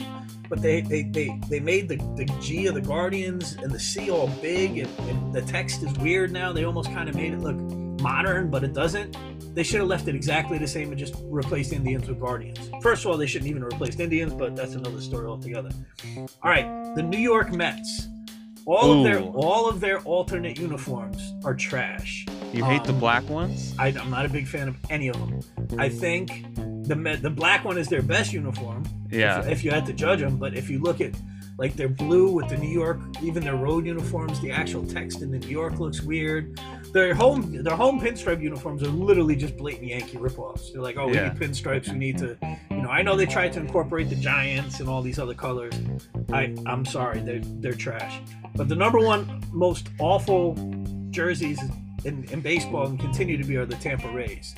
[0.48, 4.10] but they they, they, they made the, the G of the Guardians and the C
[4.10, 6.50] all big and, and the text is weird now.
[6.50, 7.56] They almost kind of made it look
[8.00, 9.14] modern, but it doesn't.
[9.54, 12.70] They should have left it exactly the same and just replaced Indians with Guardians.
[12.80, 15.72] First of all, they shouldn't even have replaced Indians, but that's another story altogether.
[16.42, 18.08] All right, the New York Mets.
[18.66, 22.26] All of their all of their alternate uniforms are trash.
[22.52, 23.72] You hate the um, black ones?
[23.78, 25.40] I, I'm not a big fan of any of them.
[25.78, 28.84] I think the the black one is their best uniform.
[29.08, 29.38] Yeah.
[29.40, 31.14] If, if you had to judge them, but if you look at
[31.58, 35.30] like they're blue with the New York, even their road uniforms, the actual text in
[35.30, 36.60] the New York looks weird.
[36.92, 40.72] Their home their home pinstripe uniforms are literally just blatant Yankee ripoffs.
[40.72, 41.88] They're like, oh, we need pinstripes.
[41.88, 42.36] We need to,
[42.70, 42.90] you know.
[42.90, 45.74] I know they tried to incorporate the Giants and all these other colors.
[46.32, 48.20] I I'm sorry, they're they're trash.
[48.54, 50.54] But the number one most awful
[51.10, 51.60] jerseys
[52.04, 54.54] in, in baseball and continue to be are the Tampa Rays.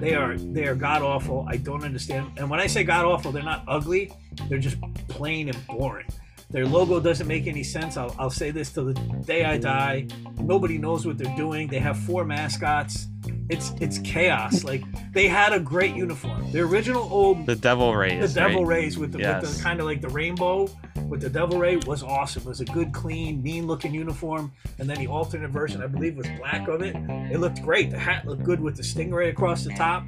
[0.00, 1.46] They are they are god awful.
[1.48, 2.32] I don't understand.
[2.36, 4.12] And when I say god awful, they're not ugly.
[4.48, 4.76] They're just
[5.08, 6.06] plain and boring.
[6.52, 7.96] Their logo doesn't make any sense.
[7.96, 10.06] I'll, I'll say this till the day I die.
[10.38, 11.66] Nobody knows what they're doing.
[11.68, 13.08] They have four mascots.
[13.48, 14.62] It's it's chaos.
[14.72, 16.50] Like they had a great uniform.
[16.52, 18.34] The original old The Devil Rays.
[18.34, 18.76] the Devil right?
[18.82, 19.56] Rays with the, with Yes.
[19.56, 20.68] the kind of like the rainbow
[21.08, 22.42] with the Devil Ray was awesome.
[22.42, 24.50] It was a good, clean, mean looking uniform.
[24.78, 26.96] And then the alternate version, I believe, was black of it.
[27.30, 27.90] It looked great.
[27.90, 30.04] The hat looked good with the stingray across the top.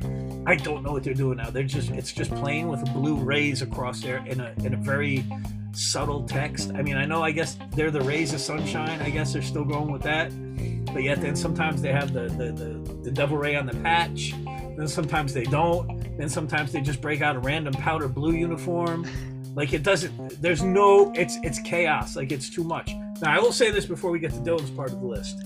[0.46, 1.50] I don't know what they're doing now.
[1.50, 5.24] They're just it's just plain with blue rays across there in a in a very
[5.76, 6.72] subtle text.
[6.74, 9.00] I mean, I know I guess they're the rays of sunshine.
[9.00, 10.30] I guess they're still going with that.
[10.92, 14.34] But yet then sometimes they have the the, the, the devil ray on the patch.
[14.76, 16.16] Then sometimes they don't.
[16.16, 19.06] Then sometimes they just break out a random powder blue uniform.
[19.54, 20.40] Like it doesn't.
[20.40, 21.12] There's no.
[21.14, 22.16] It's it's chaos.
[22.16, 22.92] Like it's too much.
[23.20, 25.44] Now I will say this before we get to Dylan's part of the list.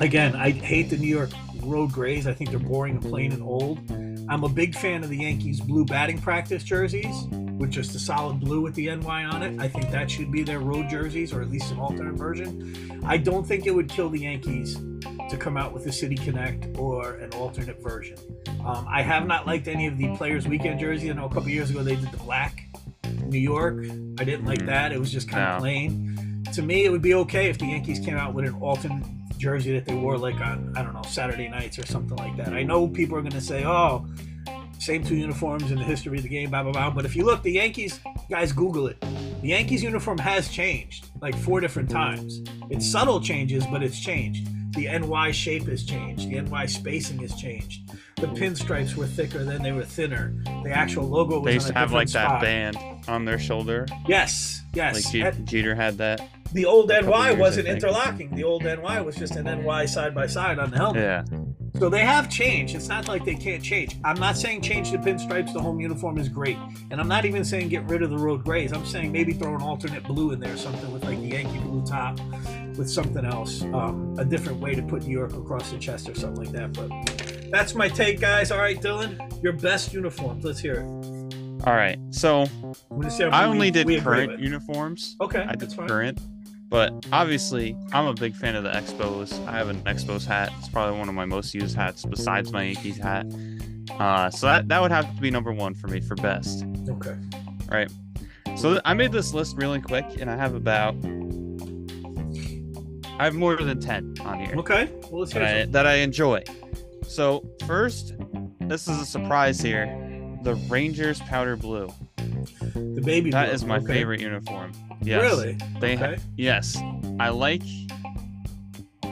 [0.00, 1.30] Again, I hate the New York
[1.62, 2.26] road grays.
[2.26, 3.78] I think they're boring and plain and old.
[4.28, 7.24] I'm a big fan of the Yankees blue batting practice jerseys
[7.58, 9.60] with just a solid blue with the NY on it.
[9.60, 13.00] I think that should be their road jerseys or at least an alternate version.
[13.04, 14.76] I don't think it would kill the Yankees
[15.30, 18.16] to come out with a City Connect or an alternate version.
[18.64, 21.10] Um, I have not liked any of the Players Weekend jerseys.
[21.10, 22.64] I know a couple years ago they did the black
[23.26, 23.84] New York.
[24.18, 24.92] I didn't like that.
[24.92, 25.60] It was just kind of No.
[25.60, 26.44] plain.
[26.54, 29.04] To me, it would be okay if the Yankees came out with an alternate
[29.44, 32.54] jersey that they wore like on I don't know Saturday nights or something like that.
[32.54, 34.06] I know people are going to say, "Oh,
[34.78, 37.24] same two uniforms in the history of the game, blah blah blah." But if you
[37.24, 38.98] look, the Yankees guys, Google it.
[39.42, 42.40] The Yankees uniform has changed like four different times.
[42.70, 44.48] It's subtle changes, but it's changed.
[44.74, 45.10] The mm-hmm.
[45.10, 46.28] NY shape has changed.
[46.28, 47.90] The NY spacing has changed.
[48.16, 50.34] The pinstripes were thicker, then they were thinner.
[50.62, 52.76] The actual logo was They used to a have like different that band
[53.08, 53.86] on their shoulder.
[54.06, 55.12] Yes, yes.
[55.14, 56.20] Like And- Jeter had that.
[56.52, 58.34] the old NY wasn't interlocking.
[58.34, 61.02] The old NY was just an NY side by side on the helmet.
[61.02, 61.38] Yeah.
[61.78, 62.76] So they have changed.
[62.76, 63.96] It's not like they can't change.
[64.04, 65.52] I'm not saying change the pinstripes.
[65.52, 66.56] The home uniform is great,
[66.92, 68.72] and I'm not even saying get rid of the road grays.
[68.72, 71.84] I'm saying maybe throw an alternate blue in there, something with like the Yankee blue
[71.84, 72.20] top,
[72.76, 76.14] with something else, um, a different way to put New York across the chest or
[76.14, 76.72] something like that.
[76.72, 78.50] But that's my take, guys.
[78.50, 80.44] All right, Dylan, your best uniforms.
[80.44, 80.84] Let's hear it.
[81.66, 81.98] All right.
[82.10, 85.16] So I'm gonna see how I only we- did we current uniforms.
[85.20, 85.88] Okay, I that's did fine.
[85.88, 86.20] current.
[86.68, 89.32] But obviously, I'm a big fan of the Expos.
[89.46, 90.50] I have an Expos hat.
[90.58, 93.26] It's probably one of my most used hats besides my Yankees hat.
[94.00, 96.64] Uh, so that, that would have to be number one for me for best.
[96.88, 97.14] Okay.
[97.70, 97.92] Right.
[98.56, 100.96] So th- I made this list really quick, and I have about
[103.18, 104.90] I have more than ten on here Okay.
[105.10, 106.42] Well, let's hear that I, that I enjoy.
[107.06, 108.14] So first,
[108.60, 109.86] this is a surprise here:
[110.42, 111.92] the Rangers powder blue.
[112.16, 113.30] The baby.
[113.30, 113.54] That blue.
[113.54, 113.86] is my Okay.
[113.86, 114.72] favorite uniform.
[115.02, 115.22] Yes.
[115.22, 115.58] Really?
[115.80, 116.18] They okay.
[116.36, 116.76] Yes,
[117.20, 117.62] I like.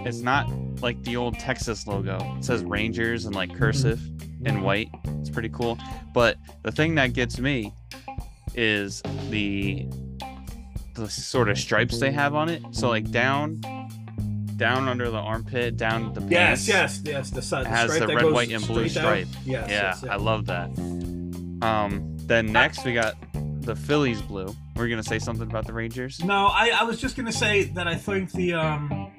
[0.05, 2.19] it's not like the old Texas logo.
[2.39, 4.47] It says Rangers and like cursive mm-hmm.
[4.47, 4.89] in white.
[5.21, 5.79] It's pretty cool.
[6.13, 7.73] But the thing that gets me
[8.55, 9.87] is the
[10.95, 12.63] the sort of stripes they have on it.
[12.73, 13.61] So like down
[14.57, 16.67] down under the armpit, down the pants.
[16.67, 17.31] Yes, yes, yes.
[17.31, 19.29] The side It has the red, white, and blue stripe.
[19.45, 20.71] Yes, yeah, yes, I love that.
[21.63, 24.55] Um, then next we got the Phillies blue.
[24.77, 26.23] We're gonna say something about the Rangers.
[26.25, 29.13] No, I, I was just gonna say that I think the um,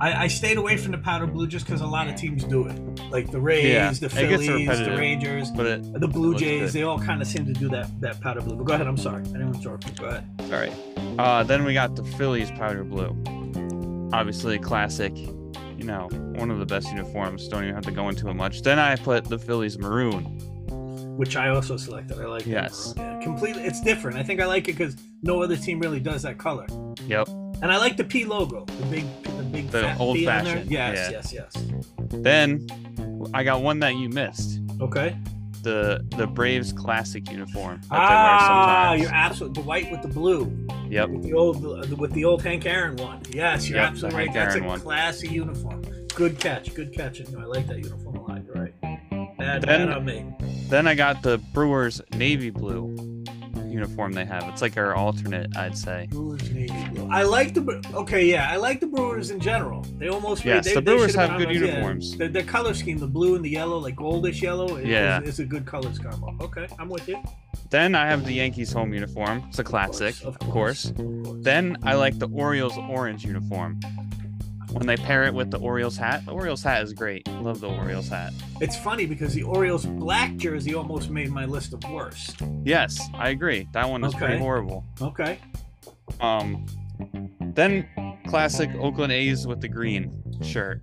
[0.00, 2.66] I, I stayed away from the powder blue just because a lot of teams do
[2.66, 4.96] it, like the Rays, Yeah, the Phillies, the.
[4.96, 6.72] Rangers, But it, the Blue Jays.
[6.72, 6.80] good.
[6.80, 8.56] They all kind of seem to do that that powder blue.
[8.56, 8.86] But go ahead.
[8.86, 9.22] I'm sorry.
[9.22, 9.94] I didn't interrupt you.
[9.94, 10.28] Go ahead.
[10.40, 10.72] all right.
[11.18, 13.16] Uh, then we got the Phillies powder blue.
[14.14, 15.12] Obviously, classic.
[15.16, 17.48] You know, one of the best uniforms.
[17.48, 18.62] Don't even have to go into it much.
[18.62, 20.22] Then I put the Phillies maroon.
[21.16, 22.20] Which I also selected.
[22.20, 22.46] I like.
[22.46, 22.94] Yes.
[22.96, 23.64] Yeah, completely.
[23.64, 24.16] It's different.
[24.16, 26.66] I think I like it because no other team really does that color.
[27.08, 27.26] Yep.
[27.60, 30.54] And I like the P logo, the big, the big, The old P on there.
[30.54, 31.10] fashioned, Yes, yeah.
[31.10, 31.64] yes, yes.
[32.10, 32.68] Then
[33.34, 34.60] I got one that you missed.
[34.80, 35.16] Okay.
[35.64, 40.52] The the Braves classic uniform Ah, you're absolutely the white with the blue.
[40.90, 41.08] Yep.
[41.08, 43.22] With the old with the old Hank Aaron one.
[43.30, 44.24] Yes, you're Yep, absolutely right.
[44.28, 44.80] Hank That's Aaron a one.
[44.80, 45.82] classy uniform.
[46.14, 46.74] Good catch.
[46.74, 47.20] Good catch.
[47.20, 48.44] I like that uniform a lot.
[48.44, 48.74] You're right.
[49.38, 50.24] Bad, Then- bad on me.
[50.68, 52.94] Then I got the Brewers navy blue
[53.74, 54.44] uniform they have.
[54.48, 56.08] It's like our alternate, I'd say.
[57.10, 58.50] I like the okay, yeah.
[58.50, 59.82] I like the Brewers in general.
[59.98, 61.66] They almost Yes, they, the they Brewers should've have good those, yeah.
[61.66, 62.16] uniforms.
[62.16, 65.20] The, the color scheme, the blue and the yellow, like goldish yellow, is, Yeah.
[65.22, 66.34] is, is a good colors combo.
[66.40, 67.22] Okay, I'm with you.
[67.70, 69.42] Then I have the Yankees home uniform.
[69.48, 70.92] It's a classic, of course.
[70.96, 73.80] Then I like the Orioles orange uniform.
[74.74, 77.28] When they pair it with the Orioles hat, the Orioles hat is great.
[77.28, 78.32] Love the Orioles hat.
[78.60, 82.42] It's funny because the Orioles black jersey almost made my list of worst.
[82.64, 83.68] Yes, I agree.
[83.72, 84.84] That one is pretty horrible.
[85.00, 85.38] Okay.
[86.20, 86.66] Um,
[87.54, 87.88] then
[88.26, 90.10] classic Oakland A's with the green
[90.42, 90.80] shirt.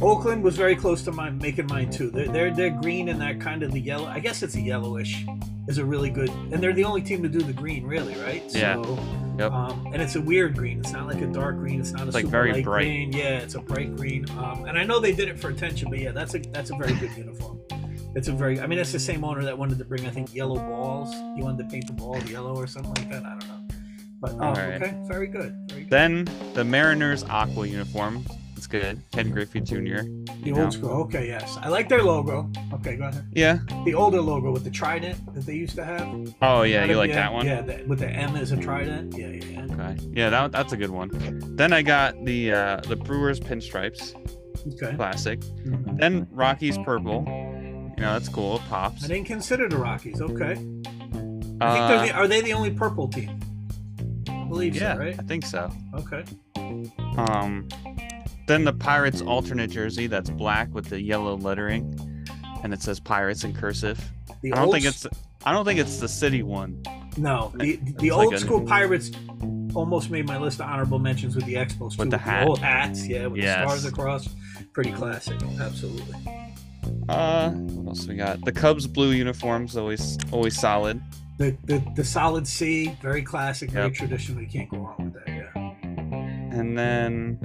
[0.00, 2.10] Oakland was very close to mine, making mine too.
[2.10, 4.06] They're, they're they're green and that kind of the yellow.
[4.06, 5.26] I guess it's a yellowish.
[5.68, 8.42] Is a really good, and they're the only team to do the green, really, right?
[8.48, 8.82] Yeah.
[8.82, 8.98] So,
[9.38, 9.52] Yep.
[9.52, 10.80] Um, and it's a weird green.
[10.80, 11.78] It's not like a dark green.
[11.78, 12.84] It's not a like, super very light bright.
[12.84, 13.12] green.
[13.12, 14.28] Yeah, it's a bright green.
[14.30, 16.76] Um, and I know they did it for attention, but yeah, that's a that's a
[16.76, 17.60] very good uniform.
[18.16, 18.60] It's a very.
[18.60, 21.14] I mean, it's the same owner that wanted to bring, I think, yellow balls.
[21.36, 23.24] He wanted to paint the balls yellow or something like that.
[23.24, 23.68] I don't know.
[24.20, 24.82] But oh, Alright.
[24.82, 25.54] okay, very good.
[25.68, 25.90] Very good.
[25.90, 28.24] Then the Mariners aqua uniform.
[28.68, 29.00] Good.
[29.12, 29.74] Ken Griffey Jr.
[29.76, 30.64] The you know.
[30.64, 30.90] old school.
[30.90, 32.50] Okay, yes, I like their logo.
[32.74, 33.26] Okay, go ahead.
[33.34, 33.58] Yeah.
[33.86, 36.06] The older logo with the trident that they used to have.
[36.42, 37.46] Oh yeah, you like yeah, that one?
[37.46, 39.16] Yeah, the, with the M as a trident.
[39.16, 39.74] Yeah, yeah, yeah.
[39.74, 39.96] Okay.
[40.12, 41.10] Yeah, that, that's a good one.
[41.56, 44.14] Then I got the uh, the Brewers pinstripes,
[44.74, 44.94] Okay.
[44.96, 45.40] classic.
[45.40, 45.98] Mhm.
[45.98, 47.24] Then Rockies purple.
[47.96, 48.56] You know that's cool.
[48.56, 49.04] It pops.
[49.04, 50.20] I didn't consider the Rockies.
[50.20, 50.52] Okay.
[50.52, 53.40] I think Uh, they're the, are they the only purple team?
[54.28, 55.16] I believe yeah, so, right?
[55.18, 55.70] I think so.
[55.94, 56.22] Okay.
[57.16, 57.66] Um,
[58.48, 62.26] then the Pirates alternate jersey that's black with the yellow lettering,
[62.64, 63.98] and it says Pirates in cursive.
[64.42, 65.06] The I don't old think it's
[65.44, 66.82] I don't think it's the city one.
[67.16, 67.52] no.
[67.56, 69.10] The the It's like old a- school Pirates
[69.74, 71.98] almost made my list of honorable mentions with the Expos too.
[71.98, 72.48] With the hat.
[72.48, 73.60] old hats, yeah, with Yes.
[73.60, 74.28] the stars across.
[74.72, 75.40] Pretty classic.
[75.60, 76.14] Absolutely.
[77.08, 78.44] Uh, what else we got?
[78.44, 81.00] The Cubs blue uniforms always always solid.
[81.38, 83.94] The the, the solid C, very classic, very Yep.
[83.94, 84.40] traditional.
[84.42, 85.28] You can't go wrong with that.
[85.28, 86.58] Yeah.
[86.58, 87.38] And then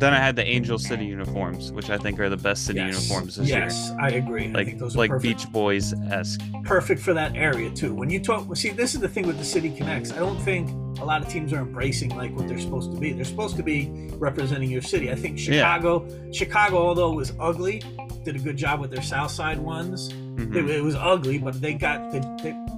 [0.00, 2.94] then I had the Angel City uniforms, which I think are the best city Yes.
[2.96, 3.58] uniforms this year.
[3.60, 4.46] yes, I agree.
[4.48, 5.22] I Like think those are like perfect.
[5.44, 6.40] Beach Boys esque.
[6.64, 7.94] perfect for that area too.
[7.94, 10.10] When you talk, well, see, this is the thing with the City Connects.
[10.12, 13.12] I don't think a lot of teams are embracing like what they're supposed to be.
[13.12, 15.10] They're supposed to be representing your city.
[15.10, 15.52] I think Yeah.
[15.54, 17.82] Chicago, Chicago, although it was ugly,
[18.24, 20.10] did a good job with their South Side ones.
[20.12, 20.54] Mhm.
[20.56, 22.20] It, it was ugly, but they got they,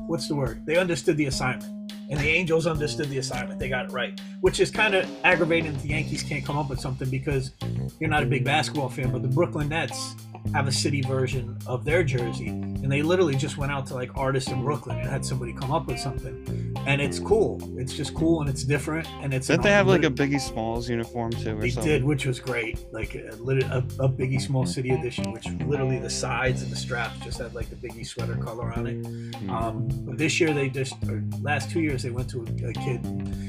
[0.06, 0.62] what's the word?
[0.66, 1.81] They understood the assignment,
[2.12, 3.58] and the Angels understood the assignment.
[3.58, 5.72] They got it right, which is kind of aggravating.
[5.72, 7.52] that The Yankees can't come up with something because
[7.98, 10.14] you're not a big basketball fan, but the Brooklyn Nets
[10.52, 14.10] have a city version of their jersey, and they literally just went out to like
[14.16, 17.58] artists in Brooklyn and had somebody come up with something, and it's cool.
[17.78, 19.46] It's just cool and it's different, and it's.
[19.46, 21.90] Didn't they have like a Biggie Smalls uniform too, or They something?
[21.90, 22.84] did, which was great.
[22.92, 27.18] Like a, a, a Biggie Small City edition, which literally the sides and the straps
[27.20, 29.02] just had like the Biggie sweater color on it.
[29.02, 29.48] Mhm.
[29.50, 32.72] Um, but this year they just, or last two years they went to a, a
[32.72, 33.00] kid.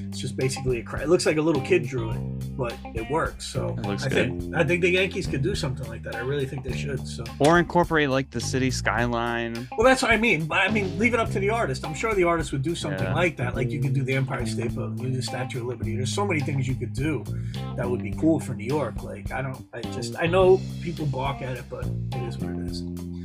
[0.09, 0.95] It's just basically a.
[1.01, 3.47] It looks like a little kid drew it, but it works.
[3.47, 6.15] So It looks I think I think the Yankees could do something like that.
[6.15, 6.82] I really think they should.
[6.91, 7.07] Mm.
[7.07, 9.67] So Or incorporate like the city skyline.
[9.77, 10.45] well, that's what I mean.
[10.45, 11.85] But I mean, leave it up to the artist.
[11.85, 13.13] I'm sure the artist would do something Yeah.
[13.13, 13.55] like that.
[13.55, 15.95] Like you could do the Empire State Building, you do the Statue of Liberty.
[15.95, 17.23] There's so many things you could do
[17.75, 19.03] that would be cool for New York.
[19.03, 22.51] Like I don't, I just, I know people balk at it, but it is what
[22.51, 22.81] it is.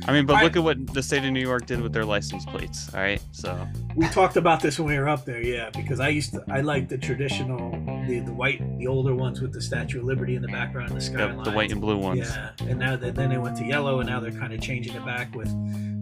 [0.07, 2.05] I mean, but I- look at what the state of New York did with their
[2.05, 2.89] license plates.
[2.93, 6.07] All right, so We talked about this when we were up there, yeah, because I
[6.09, 7.71] used to, I like the traditional
[8.07, 11.01] the the white, the older ones with the Statue of Liberty in the background, the
[11.01, 11.35] skyline.
[11.37, 12.19] Yep, the white and blue ones.
[12.33, 14.95] Yeah, and now that then they went to yellow, and now they're kind of changing
[14.95, 15.49] it back with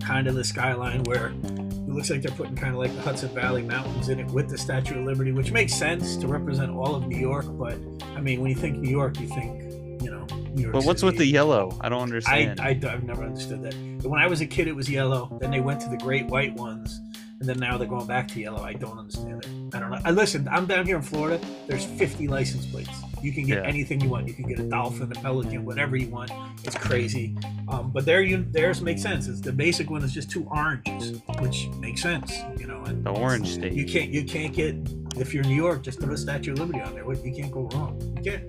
[0.02, 3.30] kind of the skyline where it looks like they're putting kind of like the Hudson
[3.30, 6.96] Valley Mountains in it with the Statue of Liberty, which makes sense to represent all
[6.96, 7.46] of New York.
[7.50, 7.78] But
[8.16, 9.62] I mean, when you think New York, you think
[10.02, 10.74] you know New York.
[10.74, 11.78] But what's with the yellow?
[11.82, 12.60] I don't understand.
[12.60, 14.08] I I've never understood that.
[14.08, 15.38] When I was a kid, it was yellow.
[15.42, 17.02] Then they went to the great white ones,
[17.40, 18.64] and then now they're going back to yellow.
[18.64, 19.76] I don't understand it.
[19.76, 20.00] I don't know.
[20.06, 20.48] I listen.
[20.50, 21.44] I'm down here in Florida.
[21.68, 22.90] There's 50 license plates.
[23.22, 23.70] You can get Yeah.
[23.70, 24.28] anything you want.
[24.28, 26.32] You can get a dolphin, a pelican, whatever you want.
[26.64, 27.36] It's crazy.
[27.68, 29.28] Um, but there, you theirs makes sense.
[29.28, 32.34] It's the basic one is just two oranges, which makes sense.
[32.58, 33.74] You know, and the orange state.
[33.74, 34.76] you can't you can't get
[35.18, 37.12] if you're in New York, just throw a Statue of Liberty on there.
[37.12, 38.00] You can't go wrong.
[38.18, 38.44] You can't.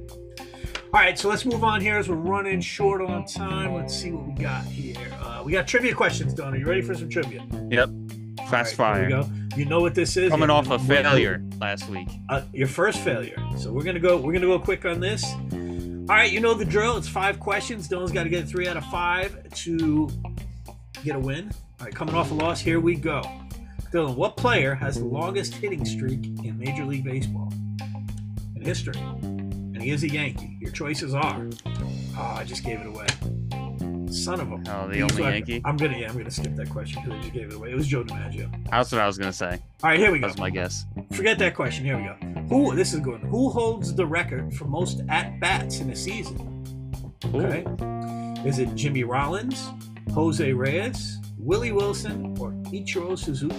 [0.93, 3.75] All right, so let's move on here as we're running short on time.
[3.75, 4.97] Let's see what we got here.
[5.21, 6.55] Uh, we got trivia questions, Don.
[6.55, 7.47] Are you ready for some trivia?
[7.71, 7.91] Yep.
[8.51, 9.23] Fast right, here fire.
[9.23, 9.57] we go.
[9.57, 10.31] You know what this is?
[10.31, 12.09] Coming off a failure last week.
[12.29, 13.37] uh, your first failure.
[13.57, 14.17] So we're gonna go.
[14.17, 15.25] We're gonna go quick on this.
[15.25, 16.97] All right, you know the drill.
[16.97, 17.87] It's five questions.
[17.89, 20.09] Dylan's got to get three out of five to
[21.05, 21.51] get a win.
[21.81, 23.21] All right, coming off a loss, here we go.
[23.93, 27.53] Dylan, what player has the longest hitting streak in Major League Baseball
[28.57, 28.99] in history?
[28.99, 30.57] And he is a Yankee.
[30.61, 31.47] Your choices are.
[32.17, 33.07] Oh, I just gave it away.
[34.13, 34.55] Son of a.
[34.55, 35.61] Oh, the only Yankee.
[35.65, 35.99] I'm gonna.
[35.99, 37.71] Yeah, I'm gonna skip that question because I just gave it away.
[37.71, 38.71] It was Joe DiMaggio.
[38.71, 39.59] That's what I was gonna say.
[39.83, 40.27] All right, here we go.
[40.29, 40.87] That's my guess.
[41.13, 41.85] Forget that question.
[41.85, 42.15] Here we go.
[42.49, 42.75] Who?
[42.75, 43.21] This is good.
[43.23, 46.65] Who holds the record for most at bats in a season?
[47.35, 47.41] Ooh.
[47.41, 47.65] Okay.
[48.49, 49.69] Is it Jimmy Rollins,
[50.15, 53.55] Jose Reyes, Willie Wilson, or Ichiro Suzuki?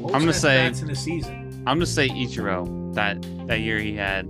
[0.00, 1.46] Most I'm gonna say- at-bats in a season.
[1.66, 2.94] I'm gonna say Ichiro.
[2.94, 4.26] That that year he had.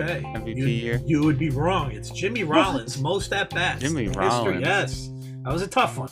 [0.00, 0.22] Okay.
[0.22, 1.00] MVP you, year?
[1.04, 1.92] You would be wrong.
[1.92, 3.80] It's Jimmy Rollins, most at bats.
[3.80, 4.44] Jimmy in Rollins.
[4.46, 4.60] History.
[4.62, 5.10] Yes.
[5.44, 6.10] That was a tough one.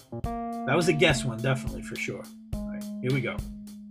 [0.67, 2.23] That was a guess one, definitely for sure.
[2.55, 3.37] All right, here we go.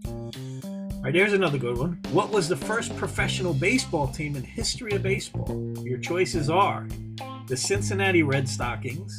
[0.06, 2.00] All right, here's another good one.
[2.12, 5.74] What was the first professional baseball team in history of baseball?
[5.84, 6.88] Your choices are
[7.48, 9.16] the Cincinnati Red Stockings,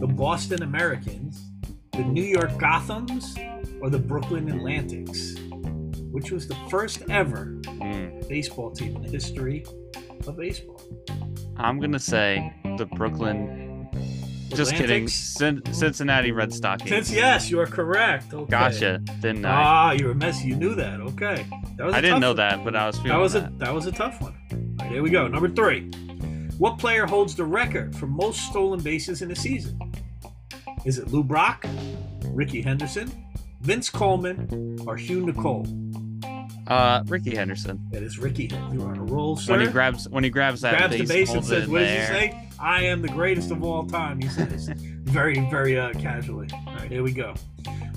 [0.00, 1.50] the Boston Americans,
[1.92, 3.36] the New York Gothams,
[3.82, 5.34] or the Brooklyn Atlantics.
[6.10, 8.26] Which was the first ever Mm.
[8.28, 9.64] baseball team in the history
[10.26, 10.80] of baseball?
[11.56, 13.88] I'm gonna say the Brooklyn.
[14.50, 15.04] Just kidding.
[15.06, 15.12] Atlantics?
[15.14, 16.90] Cin- Cincinnati Red Stockings.
[16.90, 18.34] Since yes, you are correct.
[18.34, 18.50] Okay.
[18.50, 18.98] Gotcha.
[19.20, 19.50] Didn't I?
[19.52, 20.48] Ah, you were messy.
[20.48, 21.00] You knew that.
[21.00, 21.46] Okay.
[21.76, 22.36] That was a I didn't know one.
[22.38, 23.58] that, but I was feeling That was a that.
[23.60, 24.34] that was a tough one.
[24.52, 25.28] All right, here we go.
[25.28, 25.88] Number three.
[26.58, 29.78] What player holds the record for most stolen bases in a season?
[30.84, 31.64] Is it Lou Brock,
[32.26, 33.10] Rickey Henderson,
[33.60, 35.64] Vince Coleman, or Hugh Nicol?
[36.70, 37.84] Uh, Rickey Henderson.
[37.92, 38.48] It is Rickey.
[38.72, 39.54] You're on a roll, sir.
[39.54, 41.88] When he grabs when he grabs that grabs base, the base and says, "What does
[41.88, 42.06] he there.
[42.06, 42.48] say?
[42.60, 44.70] I am the greatest of all time." He says,
[45.02, 46.48] very, very uh, casually.
[46.52, 47.34] All right, here we go.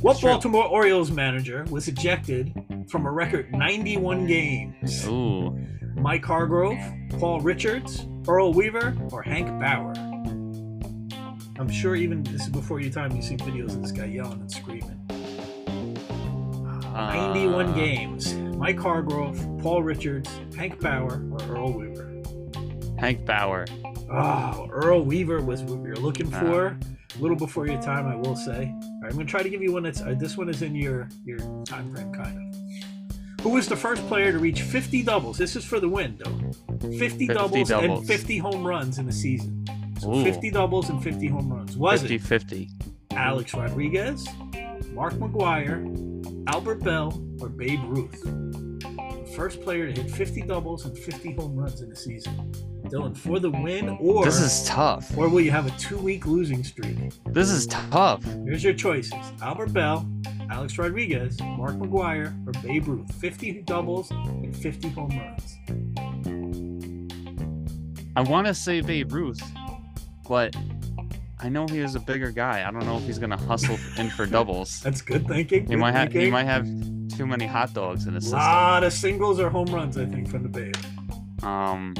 [0.01, 0.29] What true.
[0.29, 2.51] Baltimore Orioles manager was ejected
[2.89, 5.07] from a record 91 games?
[5.07, 5.55] Ooh,
[5.95, 6.79] Mike Hargrove,
[7.19, 9.93] Paul Richards, Earl Weaver, or Hank Bauer?
[11.59, 13.15] I'm sure even this is before your time.
[13.15, 14.99] You see videos of this guy yelling and screaming.
[16.93, 18.33] 91 Uh, games.
[18.35, 22.21] Mike Hargrove, Paul Richards, Hank Bauer, or Earl Weaver?
[22.99, 23.65] Hank Bauer.
[24.11, 26.67] Oh, Earl Weaver was what we were looking for.
[26.67, 28.73] A little before your time, I will say.
[29.01, 30.01] Right, I'm gonna try to give you one that's.
[30.01, 33.43] Uh, this one is in your your time frame, kind of.
[33.43, 35.37] Who was the first player to reach 50 doubles?
[35.37, 36.51] This is for the win, though.
[36.79, 39.65] 50, 50 doubles, and 50 home runs in a season.
[39.99, 40.23] So Ooh.
[40.23, 41.75] 50 doubles and 50 home runs.
[41.75, 42.69] Was 50 it 50.
[43.11, 44.25] Alex Rodriguez,
[44.93, 45.83] Mark McGwire,
[46.47, 48.21] Albert Belle, or Babe Ruth?
[48.21, 52.51] The first player to hit 50 doubles and 50 home runs in a season.
[52.85, 55.17] Dylan, for the win, or This is tough.
[55.17, 56.97] or will you have a two-week losing streak?
[57.27, 58.23] This is tough.
[58.45, 60.05] Here's your choices: Albert Belle,
[60.51, 63.11] Alex Rodriguez, Mark McGwire, or Babe Ruth.
[63.15, 65.57] 50 doubles and 50 home runs.
[68.15, 69.41] I want to say Babe Ruth,
[70.27, 70.55] but
[71.39, 72.65] I know he is a bigger guy.
[72.67, 74.79] I don't know if he's gonna hustle in for doubles.
[74.83, 75.61] That's good thinking.
[75.63, 76.65] He good might have he might have
[77.09, 78.39] too many hot dogs in his system.
[78.39, 80.75] A lot of singles or home runs, I think, from the Babe.
[81.43, 81.93] Um,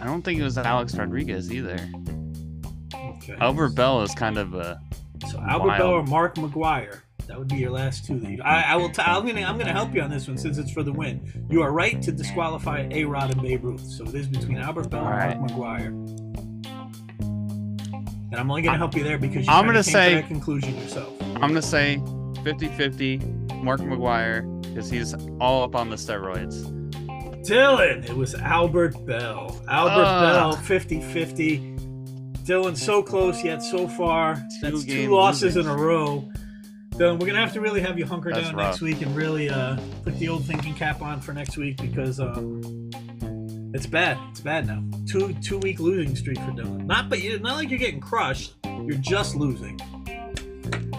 [0.00, 1.78] I don't think it was Alex Rodriguez either.
[2.94, 3.34] Okay.
[3.40, 4.80] Albert Belle is kind of a
[5.30, 5.78] So Albert Wild.
[5.78, 7.00] Belle or Mark McGwire.
[7.28, 8.18] That would be your last two.
[8.18, 8.90] That I, I will.
[8.90, 9.42] T- I'm gonna.
[9.42, 11.46] I'm gonna help you on this one since it's for the win.
[11.48, 13.80] You are right to disqualify A Rod and Babe Ruth.
[13.80, 16.21] So it is between Albert Belle All and Mark McGwire.
[18.32, 20.28] And I'm only gonna help you there because you I'm gonna came say- to that
[20.28, 21.12] conclusion yourself.
[21.36, 21.98] I'm gonna say
[22.44, 26.64] 50-50 Mark McGwire because he's all up on the steroids.
[27.46, 29.62] Dylan, it was Albert Belle.
[29.68, 30.50] Albert Ah.
[30.52, 31.76] Belle, 50-50.
[32.46, 34.42] Dylan, so close yet so far.
[34.62, 36.28] That's two losses losing in a row.
[36.94, 38.66] Dylan, we're gonna have to really have you hunker That's down rough.
[38.70, 42.18] next week and really uh, put the old thinking cap on for next week because
[42.20, 42.62] um,
[43.74, 44.18] it's bad.
[44.30, 44.82] It's bad now.
[45.08, 46.84] Two two week losing streak for Dylan.
[46.86, 48.54] Not but you not like you're getting crushed.
[48.64, 49.78] You're just losing.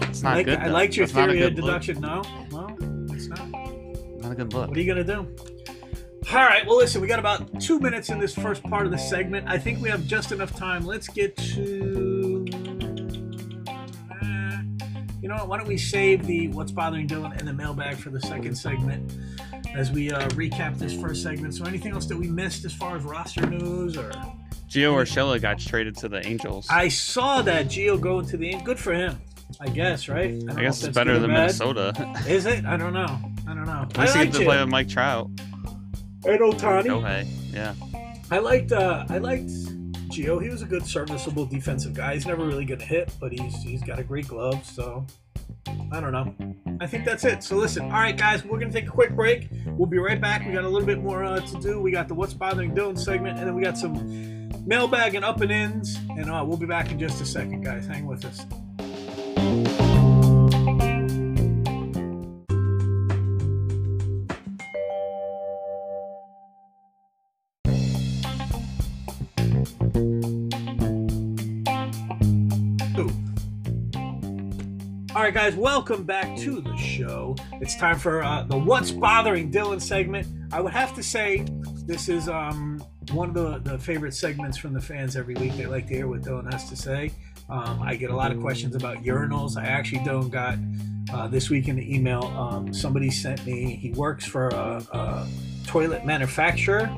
[0.02, 0.58] It's I not like, good.
[0.58, 1.82] I liked your That's theory of good look.
[1.82, 2.00] deduction.
[2.00, 2.76] No, no,
[3.14, 3.48] it's not.
[3.50, 4.68] Not a good look.
[4.68, 5.26] What are you gonna do?
[6.32, 6.66] All right.
[6.66, 7.00] Well, listen.
[7.00, 9.46] We got about two minutes in this first part of the segment.
[9.48, 10.84] I think we have just enough time.
[10.84, 12.44] Let's get to.
[14.10, 14.58] uh,
[15.20, 15.48] You know what?
[15.48, 19.12] Why don't we save the what's bothering Dylan and the mailbag for the second segment
[19.74, 21.54] as we uh, recap this first segment.
[21.54, 24.10] So, anything else that we missed as far as roster news or?
[24.68, 26.66] Gio Urshela got traded to the Angels.
[26.70, 28.54] I, I saw that Gio going to the.
[28.64, 29.20] Good for him.
[29.60, 30.30] I guess, right?
[30.30, 31.40] don't know guess it's better than bad.
[31.40, 32.14] Minnesota.
[32.26, 32.64] Is it?
[32.64, 33.20] I don't know.
[33.46, 33.82] I don't know.
[33.82, 35.28] At least I he like gets to play with Mike Trout.
[36.26, 36.84] And Ohtani.
[36.84, 37.52] Shohei.
[37.52, 37.74] Yeah.
[38.30, 39.50] I liked uh I liked
[40.08, 40.42] Gio.
[40.42, 42.14] He was a good serviceable defensive guy.
[42.14, 45.06] He's never really gonna hit, but he's he's got a great glove, so
[45.92, 46.34] I don't know.
[46.80, 47.42] I think that's it.
[47.42, 49.48] So listen, all right guys, we're gonna take a quick break.
[49.66, 50.46] We'll be right back.
[50.46, 51.80] We got a little bit more uh, to do.
[51.80, 55.40] We got the what's bothering Dylan segment, and then we got some mailbag and up
[55.40, 57.86] and ins, and uh, we'll be back in just a second, guys.
[57.86, 58.46] Hang with us.
[75.24, 77.34] Right, guys, welcome back to the show.
[77.54, 80.26] It's time for uh, the "What's Bothering Dylan" segment.
[80.52, 81.46] I would have to say
[81.86, 85.56] this is um, one of the, the favorite segments from the fans every week.
[85.56, 87.10] They like to hear what Dylan has to say.
[87.48, 89.56] Um, I get a lot of questions about urinals.
[89.56, 90.58] I actually Dylan got
[91.10, 92.24] uh, this week in the email.
[92.24, 93.76] Um, somebody sent me.
[93.76, 95.26] He works for a, a
[95.66, 96.90] toilet manufacturer.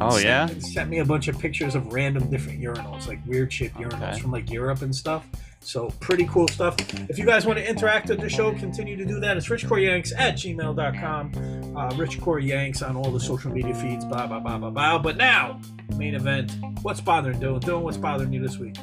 [0.00, 0.46] Oh Sent- yeah.
[0.60, 4.20] Sent me a bunch of pictures of random different urinals, like weird shaped urinals Okay.
[4.20, 5.26] from like Europe and stuff.
[5.60, 6.76] So pretty cool stuff.
[7.10, 9.36] If you guys want to interact with the show, continue to do that.
[9.36, 11.76] It's richcoryanks at gmail.com.
[11.76, 14.98] Uh, Rich Core Yanks on all the social media feeds, blah, blah, blah, blah, blah.
[14.98, 15.60] But now,
[15.96, 16.52] main event.
[16.82, 17.60] What's bothering Dylan?
[17.60, 18.76] Dylan, what's bothering you this week?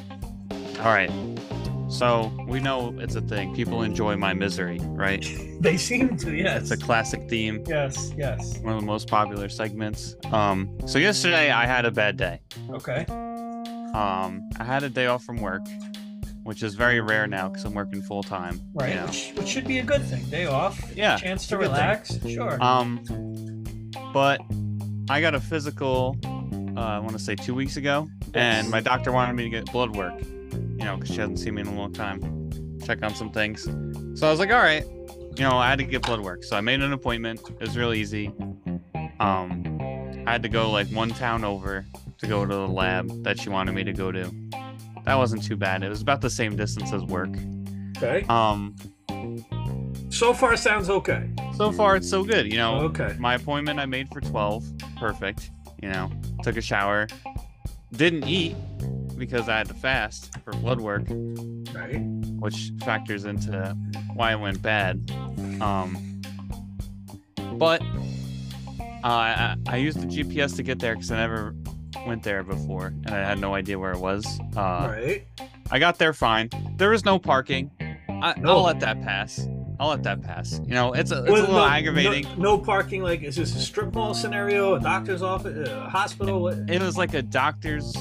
[0.80, 1.10] All right.
[1.88, 3.54] So we know it's a thing.
[3.54, 5.24] People enjoy my misery, right?
[5.58, 6.62] They seem to, yes.
[6.62, 7.64] It's a classic theme.
[7.66, 8.58] yes, yes.
[8.58, 10.14] One of the most popular segments.
[10.32, 10.68] Um.
[10.86, 12.40] So yesterday I had a bad day.
[12.70, 13.06] Okay.
[13.08, 14.48] Um.
[14.58, 15.62] I had a day off from work,
[16.42, 18.60] which is very rare now because I'm working full time.
[18.74, 18.90] Right.
[18.90, 19.06] You know?
[19.06, 20.24] Which, which should be a good thing.
[20.26, 20.78] Day off.
[20.94, 21.16] Yeah.
[21.16, 21.74] Chance to a good thing.
[21.74, 22.18] relax.
[22.28, 22.62] Sure.
[22.62, 23.00] Um,
[24.12, 24.40] but
[25.08, 26.16] I got a physical.
[26.76, 29.72] Uh, I want to say two weeks ago, and my doctor wanted me to get
[29.72, 30.20] blood work.
[30.86, 32.48] You know, because she hasn't seen me in a long time.
[32.86, 33.64] Check on some things.
[34.14, 34.84] So I was like, all right.
[35.36, 37.40] You know, I had to get blood work, so I made an appointment.
[37.40, 38.28] It was real easy.
[39.18, 39.80] Um,
[40.28, 41.84] I had to go like one town over
[42.18, 44.32] to go to the lab that she wanted me to go to.
[45.04, 45.82] That wasn't too bad.
[45.82, 47.30] It was about the same distance as work.
[47.96, 48.24] okay.
[48.28, 48.76] Um,
[50.10, 51.28] So far, sounds okay.
[51.56, 52.46] so far it's so good.
[52.46, 53.16] You know, Okay.
[53.18, 54.64] my appointment I made for 12.
[54.96, 55.50] Perfect.
[55.82, 56.12] You know,
[56.44, 57.08] took a shower.
[57.92, 58.54] Didn't eat
[59.16, 61.04] because I had to fast for blood work,
[61.74, 62.00] Right.
[62.38, 63.76] which factors into
[64.14, 65.10] why it went bad.
[65.60, 66.20] Um,
[67.54, 67.84] but uh,
[69.04, 71.54] I, I used the GPS to get there because I never
[72.06, 74.26] went there before and I had no idea where it was.
[74.56, 75.26] Uh, right.
[75.70, 76.50] I got there fine.
[76.76, 77.70] There was no parking.
[78.08, 78.58] I, No.
[78.58, 79.46] I'll let that pass.
[79.78, 80.58] I'll let that pass.
[80.64, 82.24] You know, it's a, it's Well, a little no- aggravating.
[82.38, 83.02] No, no parking.
[83.02, 84.74] Like, is this a strip mall scenario?
[84.74, 85.68] A doctor's office?
[85.68, 86.40] A hospital?
[86.40, 86.58] What?
[86.70, 87.94] It was like a doctor's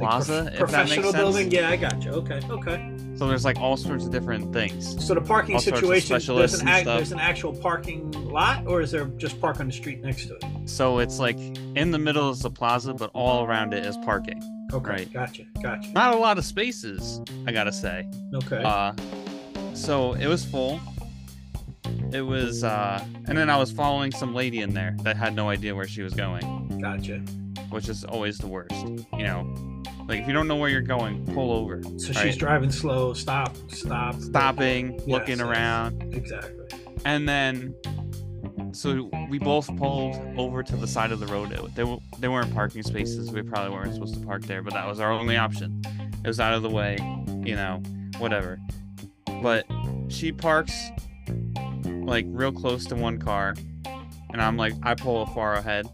[0.00, 1.16] like plaza, prof- if that makes professional sense.
[1.22, 1.50] building?
[1.50, 2.10] Yeah, I got you.
[2.12, 2.96] Okay, okay.
[3.16, 5.04] So there's like all sorts of different things.
[5.06, 8.80] So the parking All situation, there's an, and act, there's an actual parking lot, or
[8.80, 10.44] is there just park on the street next to it?
[10.64, 11.36] So it's like
[11.76, 14.42] in the middle is the plaza, but all around it is parking.
[14.72, 15.12] Okay, Right.
[15.12, 15.90] gotcha, gotcha.
[15.92, 18.08] Not a lot of spaces, I gotta say.
[18.34, 18.92] Okay, Uh,
[19.74, 20.80] so it was full.
[22.12, 25.48] It was, uh, and then I was following some lady in there that had no
[25.50, 27.20] idea where she was going, gotcha.
[27.70, 28.74] Which is always the worst.
[29.16, 31.82] You know, like if you don't know where you're going, pull over.
[31.98, 32.38] So she's Right.
[32.38, 33.12] driving slow.
[33.14, 35.46] Stop, stop, Stopping, Yes, looking yes.
[35.46, 36.66] around, Exactly.
[37.04, 37.74] and then
[38.72, 42.84] so we both pulled over to the side of the road they, they weren't parking
[42.84, 45.82] spaces we probably weren't supposed to park there but that was our only option
[46.22, 46.96] it was out of the way
[47.44, 47.82] you know
[48.18, 48.60] whatever
[49.42, 49.66] but
[50.08, 50.72] she parks
[52.04, 53.54] like real close to one car
[54.32, 55.84] and i'm like i pull a far ahead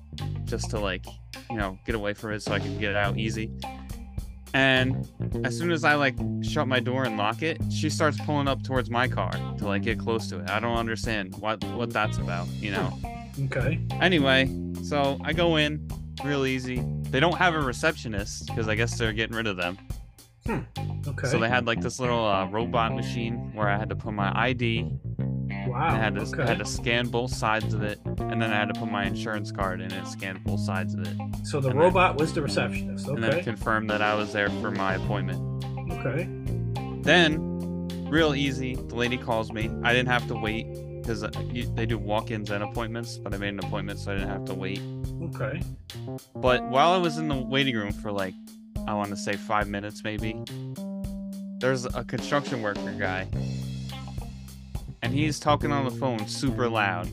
[0.45, 1.07] just to like
[1.51, 3.51] you know get away from it so i can get it out easy.
[4.55, 5.07] And
[5.45, 8.62] as soon as i like shut my door and lock it she starts pulling up
[8.62, 10.49] towards my car to like get close to it.
[10.49, 12.93] I don't understand what what that's about you know?
[13.45, 13.81] Okay.
[14.01, 14.51] anyway
[14.83, 15.87] so i go in
[16.25, 16.83] real easy.
[17.11, 19.77] They don't have a receptionist because i guess they're getting rid of them.
[20.49, 21.29] Okay.
[21.29, 24.33] So they had like this little uh, robot machine where I had to put my
[24.39, 24.91] ID,
[25.67, 25.89] wow.
[25.89, 26.43] I had to okay.
[26.43, 29.05] I had to scan both sides of it, and then I had to put my
[29.05, 32.33] insurance card in and scan both sides of it, so the and then- robot was
[32.33, 33.07] the receptionist.
[33.07, 33.14] Okay.
[33.14, 33.43] And then Okay.
[33.43, 35.64] confirm that I was there for my appointment.
[35.93, 36.29] Okay.
[37.03, 39.71] Then, real easy, the lady calls me.
[39.85, 40.67] I didn't have to wait
[41.03, 41.31] because uh,
[41.75, 44.55] they do walk-ins and appointments, but I made an appointment, so I didn't have to
[44.55, 44.81] wait.
[45.23, 45.62] Okay.
[46.35, 48.35] But while I was in the waiting room for like,
[48.89, 50.43] I want to say five minutes maybe,
[51.59, 53.29] there's a construction worker guy,
[55.03, 57.09] and he's talking on the phone super loud.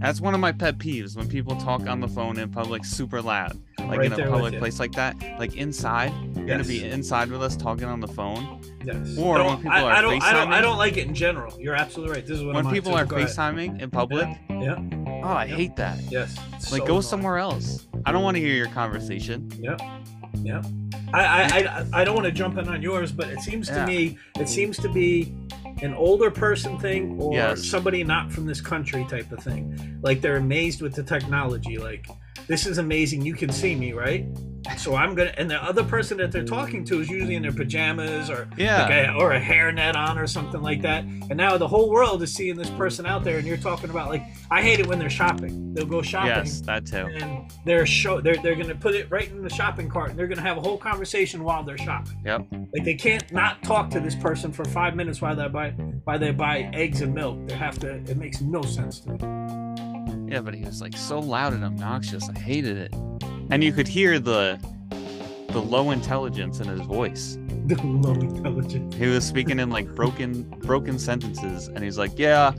[0.00, 3.22] That's one of my pet peeves when people talk on the phone in public super
[3.22, 6.12] loud, like Right in a public place like that, like inside.
[6.36, 8.60] You're gonna be inside with us talking on the phone.
[8.84, 9.16] Yes.
[9.16, 11.06] Or I when don't, people I, are I don't, I don't, I don't like it
[11.06, 11.58] in general.
[11.58, 12.26] You're absolutely right.
[12.26, 14.76] This is what when I'm people are FaceTiming in public, Yeah.
[15.24, 15.56] oh, I Yep.
[15.56, 15.98] hate that.
[16.10, 16.36] Yes.
[16.54, 17.02] It's Like, so go annoying.
[17.02, 17.86] somewhere else.
[18.04, 19.50] I don't want to hear your conversation.
[19.58, 19.80] Yep.
[20.42, 20.66] Yep.
[21.14, 23.86] I, I, I, I don't want to jump in on yours, but it seems to
[23.86, 25.32] me it seems to be
[25.82, 27.64] an older person thing or Yes.
[27.64, 29.98] somebody not from this country type of thing.
[30.02, 31.78] Like they're amazed with the technology.
[31.78, 32.06] Like
[32.46, 33.22] this is amazing.
[33.22, 34.26] You can see me, right?
[34.78, 37.52] So I'm gonna, and the other person that they're talking to is usually in their
[37.52, 38.82] pajamas or Yeah.
[38.82, 41.04] like a, or a hairnet on or something like that.
[41.04, 44.08] And now the whole world is seeing this person out there, and you're talking about
[44.08, 45.74] like I hate it when they're shopping.
[45.74, 47.08] They'll go shopping Yes, that too.
[47.14, 50.26] and they're show they're, they're gonna put it right in the shopping cart and they're
[50.28, 52.46] gonna have a whole conversation while they're shopping Yep.
[52.74, 55.70] like they can't not talk to this person for five minutes while they buy
[56.04, 59.18] while they buy eggs and milk they have to it makes no sense to me
[60.28, 62.28] Yeah, but he was like so loud and obnoxious.
[62.28, 62.94] I hated it.
[63.50, 64.58] And you could hear the
[65.50, 67.38] the low intelligence in his voice.
[67.66, 72.52] The low intelligence He was speaking in like broken broken sentences and he's like, "Yeah,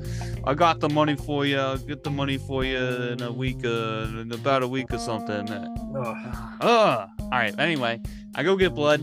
[0.45, 1.59] I got the money for you.
[1.59, 4.97] I'll get the money for you in a week uh, in about a week or
[4.97, 6.18] something." Ugh.
[6.59, 7.09] Ugh.
[7.20, 7.53] All right.
[7.59, 8.01] Anyway,
[8.34, 9.01] I go get blood.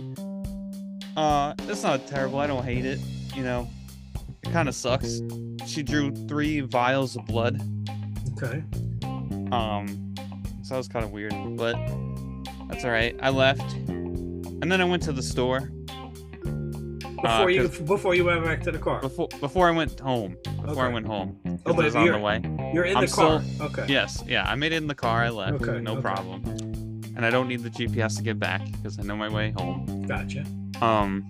[1.17, 2.41] Uh, it's not terrible.
[2.41, 2.99] I don't hate it.
[3.37, 3.69] You know,
[4.43, 5.21] it kind of sucks.
[5.67, 7.61] She drew three vials of blood.
[8.43, 8.63] Okay
[9.53, 10.15] Um,
[10.63, 11.75] so that was kind of weird, but
[12.69, 13.15] that's all right.
[13.23, 15.71] I left, and then I went to the store
[17.23, 20.37] before you, before you went back to the car before before I went home.
[20.65, 21.39] Before I went home.
[21.67, 22.41] Oh, but was on you're- the way.
[22.75, 25.23] you're in I'm the car still- okay Yes, yeah, I made it in the car.
[25.25, 26.01] I left, Okay, no okay.
[26.03, 26.43] problem.
[27.15, 30.05] And I don't need the GPS to get back because I know my way home.
[30.09, 30.45] gotcha
[30.81, 31.29] Um,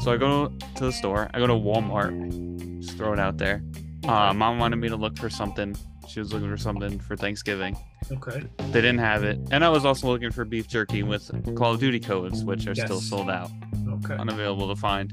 [0.00, 1.28] so I go to the store.
[1.34, 2.80] I go to Walmart.
[2.80, 3.62] Just throw it out there.
[4.06, 5.76] Uh, mom wanted me to look for something.
[6.10, 7.76] She was looking for something for Thanksgiving.
[8.10, 11.74] okay They didn't have it, and I was also looking for beef jerky with Call
[11.74, 13.48] of Duty codes, which are still sold out,
[13.88, 15.12] okay unavailable to find.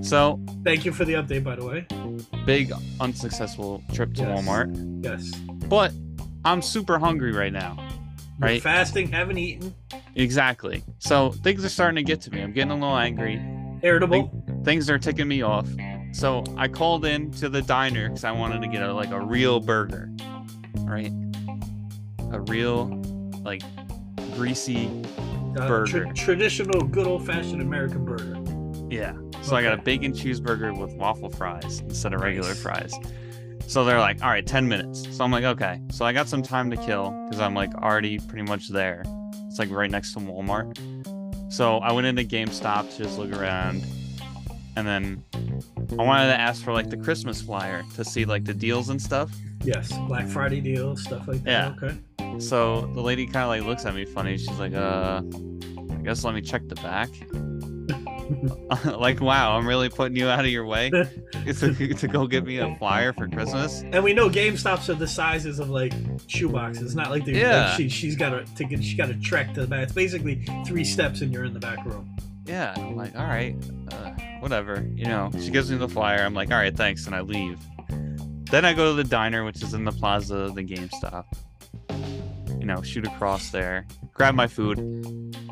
[0.00, 1.86] So thank you for the update by the way
[2.44, 4.44] big unsuccessful trip to Yes.
[4.44, 5.30] Walmart, yes
[5.68, 5.92] but
[6.44, 7.76] I'm super hungry right now.
[8.38, 8.62] You're Right.
[8.62, 9.74] fasting haven't eaten
[10.16, 10.82] Exactly.
[10.98, 12.40] So things are starting to get to me.
[12.42, 13.40] I'm getting a little angry.
[13.82, 14.30] irritable
[14.64, 15.68] things are ticking me off.
[16.16, 19.20] So I called in to the diner because I wanted to get a, like a
[19.20, 20.08] real burger,
[20.78, 21.12] right?
[22.32, 22.86] A real,
[23.44, 23.60] like,
[24.34, 24.86] greasy,
[25.58, 26.04] Uh, Burger.
[26.04, 28.34] tra- traditional good old fashioned American burger
[28.90, 29.12] yeah.
[29.42, 32.62] So I got a bacon cheeseburger with waffle fries instead of regular Nice.
[32.62, 32.94] fries.
[33.66, 35.06] So they're like, all right, 10 minutes.
[35.14, 35.80] So I'm like, okay.
[35.90, 39.02] So I got some time to kill because I'm like already pretty much there.
[39.48, 40.78] It's like right next to Walmart.
[41.52, 43.84] So I went into GameStop to just look around.
[44.76, 45.24] And then
[45.98, 49.00] I wanted to ask for like the Christmas flyer to see like the deals and
[49.00, 49.30] stuff.
[49.64, 51.50] Yes, Black Friday deals, stuff like that.
[51.82, 51.88] Yeah.
[52.20, 52.38] Okay.
[52.38, 54.36] So the lady kind of like looks at me funny.
[54.36, 55.22] She's like, uh,
[55.90, 57.08] I guess let me check the back.
[58.98, 60.90] like, wow, I'm really putting you out of your way
[61.46, 63.82] to, to go get me a flyer for Christmas.
[63.92, 65.92] And we know GameStops are the sizes of like
[66.26, 66.82] shoeboxes.
[66.82, 67.68] It's not like Yeah.
[67.68, 69.84] like she she's got to to get she got to trek to the back.
[69.84, 72.14] It's basically three steps and you're in the back room.
[72.46, 73.56] Yeah, I'm like, all right,
[73.92, 74.86] uh, whatever.
[74.94, 76.22] You know, she gives me the flyer.
[76.22, 77.58] I'm like, all right, thanks, and I leave.
[78.50, 81.24] Then I go to the diner, which is in the plaza of the GameStop.
[82.60, 84.78] You know, shoot across there, grab my food.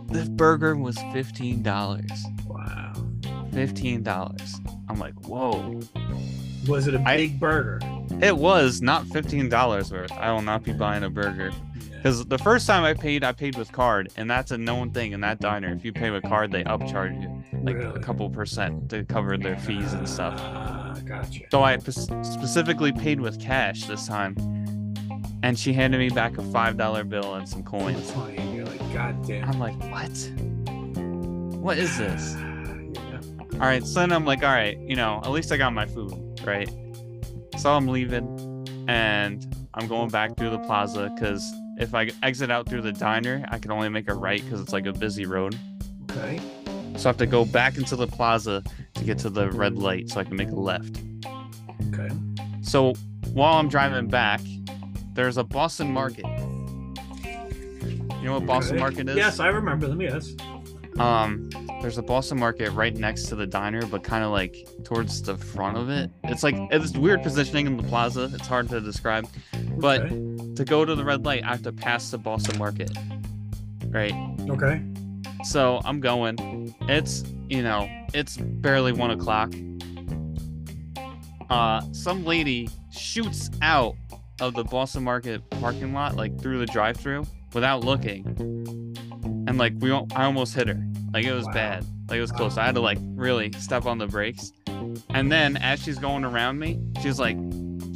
[0.09, 2.11] The burger was fifteen dollars.
[2.47, 2.93] Wow.
[3.53, 4.57] Fifteen dollars.
[4.89, 5.81] I'm like, whoa.
[6.69, 7.81] Was it a big burger?
[8.23, 10.13] It was not fifteen dollars worth.
[10.13, 11.51] I will not be buying a burger.
[12.05, 15.13] Because the first time I paid, I paid with card, and that's a known thing
[15.13, 15.73] in that diner.
[15.73, 19.57] If you pay with card, they upcharge you like a couple percent to cover their
[19.57, 20.35] fees and stuff.
[20.37, 21.45] Ah, gotcha.
[21.51, 24.37] So I p- specifically paid with cash this time,
[25.43, 28.11] and she handed me back a five dollar bill and some coins.
[28.11, 29.49] and You're like, God damn.
[29.49, 30.15] I'm like, what?
[31.59, 32.37] What is this?
[32.95, 33.21] Yeah.
[33.55, 35.87] All right, so then I'm like, all right, you know, at least I got my
[35.87, 36.13] food,
[36.45, 36.71] right?
[37.57, 42.69] So I'm leaving, and I'm going back through the plaza because if I exit out
[42.69, 45.57] through the diner, I can only make a right because it's like a busy road.
[46.11, 46.41] Okay.
[46.97, 48.63] So I have to go back into the plaza
[48.95, 51.01] to get to the red light so I can make a left.
[51.93, 52.09] Okay.
[52.63, 52.95] So
[53.33, 54.41] while I'm driving back,
[55.15, 56.25] there's a Boston Market.
[57.25, 58.81] You know what Boston Okay.
[58.83, 59.17] Market is?
[59.17, 60.01] Yes, I remember them.
[60.01, 60.35] Yes.
[60.99, 61.51] Um,
[61.83, 65.37] there's a Boston Market right next to the diner, but kind of like towards the
[65.37, 66.11] front of it.
[66.25, 68.31] It's like it's weird positioning in the plaza.
[68.33, 69.27] It's hard to describe.
[69.77, 70.34] But Okay.
[70.57, 72.91] To go to the red light, I have to pass the Boston Market.
[73.89, 74.15] Right.
[74.49, 74.83] Okay.
[75.45, 76.75] So I'm going.
[76.83, 79.53] It's you know, it's barely one o'clock.
[81.51, 83.95] Uh, some lady shoots out
[84.41, 88.25] of the Boston Market parking lot, like through the drive-through, without looking,
[89.47, 90.83] and like we, I almost hit her.
[91.13, 91.53] Like it was Wow.
[91.53, 91.87] bad.
[92.09, 92.57] Like it was close.
[92.57, 94.53] I had to like really step on the brakes.
[95.11, 97.37] And then as she's going around me, she's like,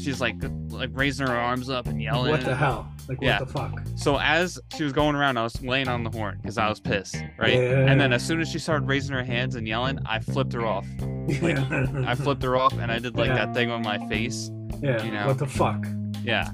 [0.09, 0.37] she's like,
[0.71, 2.31] like raising her arms up and yelling.
[2.31, 2.91] What the hell?
[3.09, 3.39] Like Yeah.
[3.41, 3.81] what the fuck?
[3.97, 6.81] So as she was going around, I was laying on the horn because I was
[6.81, 7.55] pissed, right?
[7.55, 7.87] Yeah.
[7.91, 10.65] And then as soon as she started raising her hands and yelling, I flipped her
[10.65, 10.87] off.
[11.43, 13.45] Like, I flipped her off, and I did like Yeah.
[13.45, 14.51] that thing on my face.
[14.81, 15.03] Yeah.
[15.05, 15.27] you know.
[15.27, 15.87] What the fuck?
[16.23, 16.49] Yeah.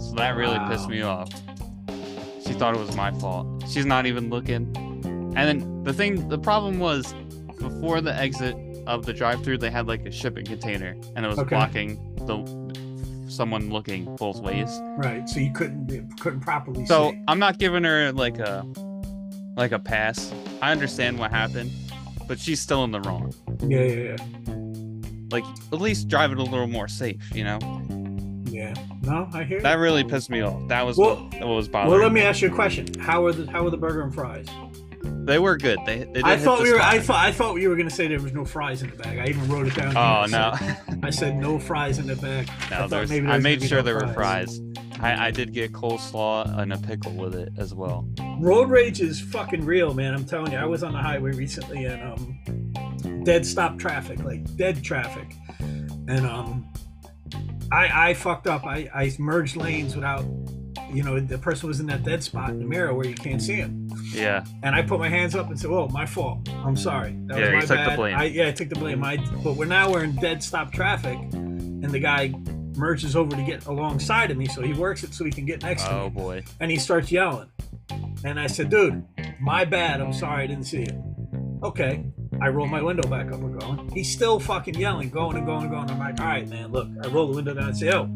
[0.00, 1.30] So that really pissed me off.
[2.44, 3.46] She thought it was my fault.
[3.68, 4.72] She's not even looking.
[5.36, 7.14] And then the thing, the problem was,
[7.60, 8.56] before the exit
[8.88, 11.50] of the drive-through, they had like a shipping container, and it was Okay.
[11.54, 11.94] blocking
[12.26, 12.38] the
[13.38, 14.68] someone looking both ways.
[14.98, 15.26] Right.
[15.28, 17.22] So you couldn't you couldn't properly So see.
[17.28, 18.66] I'm not giving her like a
[19.56, 20.32] like a pass.
[20.60, 21.70] I understand what happened,
[22.26, 23.32] but she's still in the wrong.
[23.62, 24.54] Yeah, yeah, yeah.
[25.30, 27.58] Like at least drive it a little more safe, you know?
[28.50, 28.74] yeah.
[29.02, 29.58] No, I hear.
[29.58, 29.62] you.
[29.62, 30.66] That really pissed me off.
[30.68, 31.92] That was Well- what, that was bothering.
[31.92, 32.26] Well, let me me.
[32.26, 32.86] ask you a question.
[32.98, 34.46] How are the how are the burger and fries?
[35.28, 35.78] They were good.
[35.84, 36.80] They, they did I thought we were.
[36.80, 39.18] I thought I thought you were gonna say there was no fries in the bag.
[39.18, 39.94] I even wrote it down.
[39.94, 42.48] Oh no, I said, I said no fries in the bag.
[42.48, 42.76] I no.
[42.78, 43.10] thought There's.
[43.10, 44.58] there I made sure no there were fries.
[45.00, 48.08] I, I did get coleslaw and a pickle with it as well.
[48.40, 50.14] Road rage is fucking real, man.
[50.14, 50.58] I'm telling you.
[50.58, 56.26] I was on the highway recently and um, dead stop traffic, like dead traffic, and
[56.26, 56.66] um,
[57.70, 58.64] I I fucked up.
[58.64, 60.24] I I merged lanes without,
[60.90, 63.42] you know, the person was in that dead spot in the mirror where you can't
[63.42, 64.44] see him, Yeah.
[64.62, 66.48] and I put my hands up and said, "Oh, my fault.
[66.64, 67.14] I'm sorry.
[67.26, 67.96] That Yeah, was my took the bad.
[67.96, 68.16] blame.
[68.16, 69.04] I, yeah, I took the blame.
[69.04, 72.32] I but we're now we're in dead stop traffic, and the guy
[72.76, 75.62] merges over to get alongside of me, so he works it so he can get
[75.62, 76.44] next to me Oh boy.
[76.60, 77.48] and he starts yelling.
[78.24, 79.04] And I said, dude,
[79.40, 80.00] my bad.
[80.00, 80.94] I'm sorry I didn't see it.
[81.62, 82.04] Okay.
[82.40, 83.90] I roll my window back up and going.
[83.92, 85.90] He's still fucking yelling, going and going and going.
[85.90, 86.88] I'm like, all right, man, look.
[87.02, 88.08] I roll the window down and say, oh,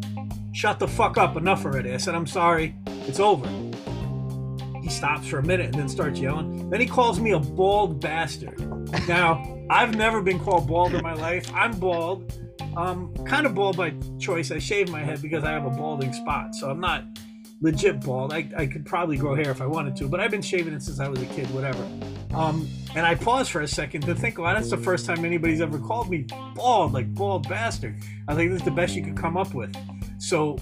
[0.53, 1.36] shut the fuck up.
[1.36, 1.93] Enough already.
[1.93, 2.76] I said, I'm sorry.
[3.09, 3.49] It's over.
[4.83, 6.68] He stops for a minute and then starts yelling.
[6.68, 8.59] Then he calls me a bald bastard.
[9.07, 11.51] Now, I've never been called bald in my life.
[11.55, 12.33] I'm bald.
[12.76, 14.51] Um, kind of bald by choice.
[14.51, 16.55] I shave my head because I have a balding spot.
[16.55, 17.05] So I'm not
[17.61, 18.33] legit bald.
[18.33, 20.83] I, I could probably grow hair if I wanted to, but I've been shaving it
[20.83, 21.83] since I was a kid, whatever.
[22.35, 25.61] Um, and I paused for a second to think, well, that's the first time anybody's
[25.61, 28.03] ever called me bald, like bald bastard.
[28.26, 29.74] I think this is the best you could come up with.
[30.18, 30.59] So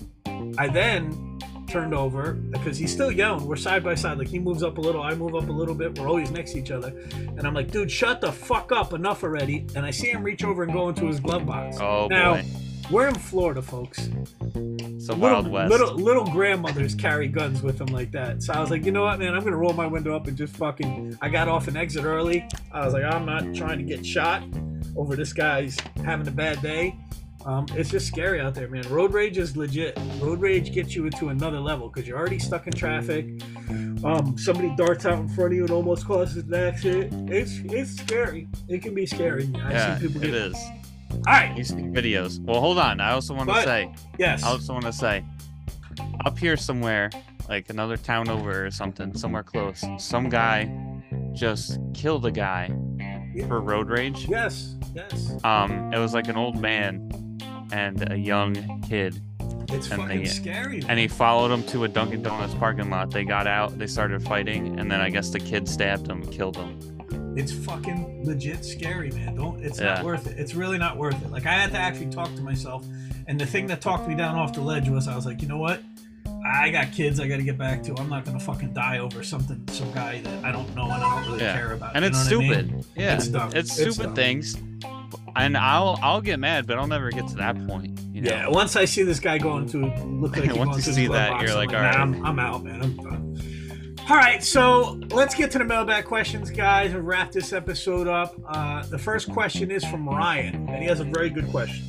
[0.58, 1.38] I then
[1.70, 3.46] turned over because he's still yelling.
[3.46, 4.18] We're side by side.
[4.18, 5.98] Like he moves up a little, I move up a little bit.
[5.98, 6.88] We're always next to each other.
[7.14, 8.92] And I'm like, dude, shut the fuck up.
[8.92, 9.66] Enough already.
[9.76, 11.78] And I see him reach over and go into his glove box.
[11.80, 12.44] Oh now, boy.
[12.90, 14.08] we're in Florida, folks
[14.54, 15.70] It's a little, wild west.
[15.70, 18.42] Little little grandmothers carry guns with them like that.
[18.42, 20.36] So I was like, you know what, man, I'm gonna roll my window up and
[20.36, 21.18] just fucking.
[21.22, 22.46] I got off an exit early.
[22.72, 24.42] I was like, I'm not trying to get shot
[24.96, 26.96] over this guy's having a bad day.
[27.46, 28.82] Um, it's just scary out there, man.
[28.90, 29.98] Road rage is legit.
[30.20, 33.26] Road rage gets you into another level because you're already stuck in traffic.
[34.04, 37.30] Um, somebody darts out in front of you and almost causes an accident.
[37.30, 38.48] It's it's scary.
[38.68, 39.50] It can be scary.
[39.64, 40.34] I've yeah, seen people it get.
[40.34, 40.54] is.
[41.12, 41.56] All right.
[41.56, 42.40] You see videos.
[42.40, 43.00] Well, hold on.
[43.00, 43.92] I also want to say.
[44.18, 44.42] Yes.
[44.42, 45.24] I also want to say,
[46.26, 47.10] up here somewhere,
[47.48, 50.70] like another town over or something, somewhere close, some guy
[51.32, 52.68] just killed a guy
[53.48, 54.28] for road rage.
[54.28, 54.76] Yes.
[54.94, 55.32] Yes.
[55.44, 57.10] Um, it was like an old man
[57.72, 59.20] and a young kid,
[59.72, 60.82] It's And fucking they- scary.
[60.88, 63.10] and he followed him to a Dunkin' Donuts parking lot.
[63.12, 66.56] They got out, they started fighting, and then I guess the kid stabbed him, killed
[66.56, 66.76] him.
[67.36, 69.36] It's fucking legit scary, man.
[69.36, 69.62] Don't.
[69.64, 69.94] It's Yeah.
[69.94, 70.36] not worth it.
[70.40, 71.30] It's really not worth it.
[71.30, 72.84] Like I had to actually talk to myself,
[73.28, 75.46] and the thing that talked me down off the ledge was I was like, you
[75.46, 75.80] know what?
[76.44, 77.94] I got kids I got to get back to.
[77.98, 80.98] I'm not gonna fucking die over something, some guy that I don't know and I
[81.22, 81.52] don't really Yeah.
[81.54, 81.94] care about.
[81.94, 82.52] And it's what I mean?
[82.54, 82.84] stupid.
[82.96, 83.50] Yeah, It's dumb.
[83.54, 84.14] It's It's stupid dumb.
[84.16, 84.56] things.
[85.36, 87.98] And I'll I'll get mad, but I'll never get to that point.
[88.12, 88.30] You know?
[88.30, 88.48] Yeah.
[88.48, 91.56] Once I see this guy going to look like Once you see that, box, you're
[91.56, 91.96] like, nah, all right.
[91.96, 92.82] I'm, I'm out, man.
[92.82, 93.20] I'm done.
[94.10, 98.34] All right, so let's get to the mailbag questions, guys, and wrap this episode up.
[98.44, 101.84] Uh, the first question is from Ryan, and he has a very good question.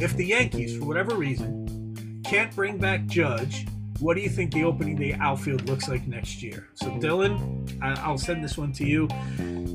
[0.00, 3.66] If the Yankees, for whatever reason, can't bring back Judge,
[4.04, 6.68] what do you think the opening day outfield looks like next year?
[6.74, 9.08] So, Dylan, I- I'll send this one to you.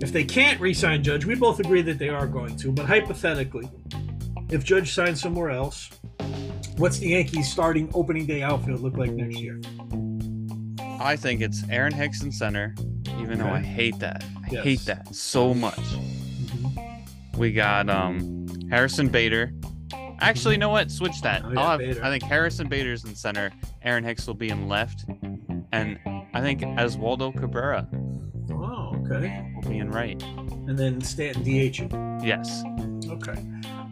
[0.03, 2.85] If they can't re sign Judge, we both agree that they are going to, but
[2.85, 3.67] hypothetically,
[4.51, 5.89] if Judge signs somewhere else,
[6.77, 9.59] what's the Yankees starting opening day outfield look like next year?
[10.99, 12.75] I think it's Aaron Hicks in center,
[13.19, 14.23] even though I hate that.
[14.45, 14.63] I Yes.
[14.63, 15.73] hate that so much.
[15.79, 17.39] Mm-hmm.
[17.39, 19.51] We got um Harrison Bader.
[20.21, 20.91] Actually, you know what?
[20.91, 21.43] Switch that.
[21.45, 23.51] Oh, yeah, I'll have, I think Harrison Bader's in center.
[23.83, 25.05] Aaron Hicks will be in left,
[25.71, 25.99] and
[26.33, 27.87] I think Oswaldo Cabrera
[28.51, 29.51] Oh, okay.
[29.55, 30.21] will be in right.
[30.23, 31.79] And then Stanton DH.
[32.25, 32.63] Yes.
[33.09, 33.39] Okay.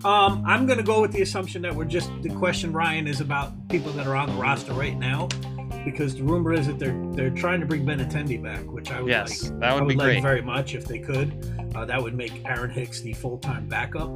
[0.06, 3.20] Um, I'm going to go with the assumption that we're just the question, Ryan, is
[3.22, 5.28] about people that are on the roster right now,
[5.86, 9.02] because the rumor is that they're they're trying to bring Ben Benintendi back, which I
[9.02, 9.60] would Yes, like.
[9.62, 10.22] that I would would be like great.
[10.22, 11.72] very much if they could.
[11.76, 14.10] Uh, that would make Aaron Hicks the full time backup.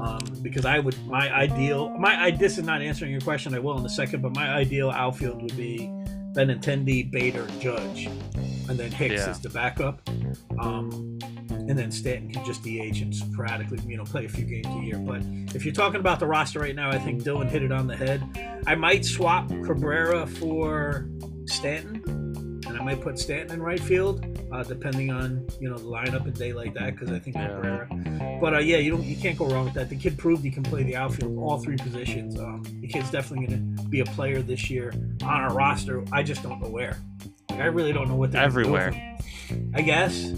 [0.00, 3.54] Um, because I would my ideal my I this is not answering your question.
[3.54, 5.90] I will in a second, but my ideal outfield would be
[6.34, 8.06] Benintendi, Bader, Judge,
[8.68, 9.30] and then Hicks Yeah.
[9.30, 10.00] is the backup.
[10.60, 11.18] Um,
[11.50, 14.80] and then Stanton can just DH and sporadically, you know, play a few games a
[14.84, 14.98] year.
[14.98, 15.22] But
[15.54, 17.96] if you're talking about the roster right now, I think Dylan hit it on the
[17.96, 18.22] head.
[18.66, 21.08] I might swap Cabrera for
[21.46, 22.02] Stanton,
[22.78, 26.34] I might put Stanton in right field, uh, depending on you know the lineup and
[26.34, 26.92] day like that.
[26.94, 27.48] Because I think Yeah.
[27.48, 28.38] Cabrera.
[28.40, 29.88] But uh, yeah, you don't you can't go wrong with that.
[29.88, 32.38] The kid proved he can play the outfield, all three positions.
[32.38, 36.04] Um, the kid's definitely going to be a player this year on our roster.
[36.12, 36.96] I just don't know where.
[37.50, 39.18] Like, I really don't know what they're gonna do with Everywhere.
[39.74, 40.30] I guess.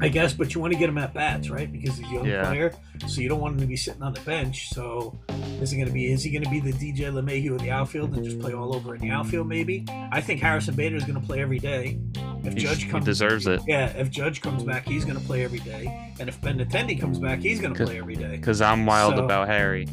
[0.00, 1.70] I guess, but you want to get him at bats, right?
[1.70, 2.44] Because he's a young Yeah.
[2.46, 2.72] player,
[3.06, 4.68] so you don't want him to be sitting on the bench.
[4.70, 5.18] So,
[5.60, 6.12] is he going to be?
[6.12, 8.74] Is he going to be the DJ LeMahieu of the outfield and just play all
[8.74, 9.48] over in the outfield?
[9.48, 9.84] Maybe.
[10.12, 11.98] I think Harrison Bader is going to play every day.
[12.42, 15.24] If He, Judge he comes, deserves it yeah, if Judge comes back, he's going to
[15.24, 16.12] play every day.
[16.20, 18.36] And if Benintendi comes back, he's going to play every day.
[18.36, 19.86] because I'm wild So- about Harry.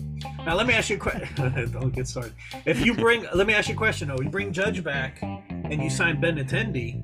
[0.45, 1.28] Now, let me ask you a question.
[1.72, 2.34] Don't get started.
[2.66, 4.18] If you bring, let me ask you a question though.
[4.22, 7.04] You bring Judge back, and you sign Benintendi.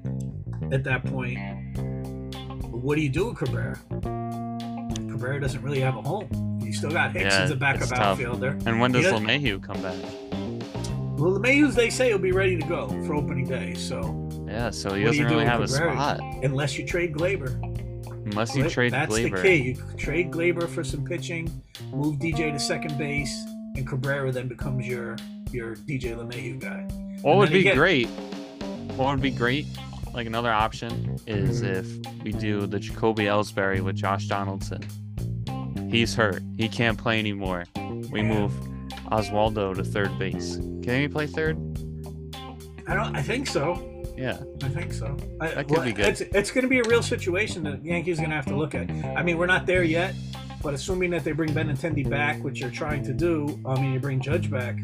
[0.73, 1.37] At that point,
[2.87, 3.77] what do you do with Cabrera?
[5.09, 6.29] Cabrera doesn't really have a home.
[6.63, 8.57] You still got Hicks Yeah, as a backup outfielder.
[8.65, 9.11] And when does Yeah.
[9.11, 9.95] LeMahieu come back?
[11.19, 13.73] Well, the Mayhews they say will be ready to go for opening day.
[13.73, 17.61] So Yeah, so he doesn't do really have a spot unless you trade Gleyber,
[18.25, 19.35] unless you Gla- trade that's Gleyber.
[19.35, 19.55] the key.
[19.71, 21.51] You trade Gleyber for some pitching,
[21.91, 23.35] move DJ to second base,
[23.75, 25.17] and Cabrera then becomes your
[25.51, 26.87] your DJ LeMahieu guy.
[27.21, 28.07] What And would be again- great?
[28.95, 29.65] What would be great?
[30.17, 31.85] Like another option is if
[32.23, 34.83] we do the Jacoby Ellsbury with Josh Donaldson.
[35.91, 36.41] He's hurt.
[36.57, 37.65] He can't play anymore.
[38.11, 38.51] We move
[39.11, 40.55] Oswaldo to third base.
[40.55, 41.55] Can he play third?
[42.87, 43.15] I don't.
[43.15, 44.03] I think so.
[44.17, 44.39] Yeah.
[44.63, 45.15] I think so.
[45.39, 46.07] I, That could be good.
[46.07, 48.47] It's, it's going to be a real situation that the Yankees are going to have
[48.47, 48.89] to look at.
[48.89, 50.15] I mean, we're not there yet,
[50.63, 53.99] but assuming that they bring Benintendi back, which you're trying to do, I mean, you
[53.99, 54.79] bring Judge back.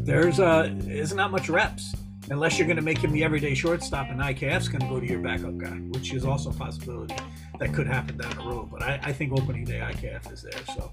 [0.00, 1.94] There's uh, is not that much reps
[2.30, 5.06] unless you're going to make him the everyday shortstop, and IKF's going to go to
[5.06, 7.16] your backup guy, which is also a possibility
[7.58, 8.70] that could happen down the road.
[8.70, 10.64] But I, I think opening day IKF is there.
[10.74, 10.92] So.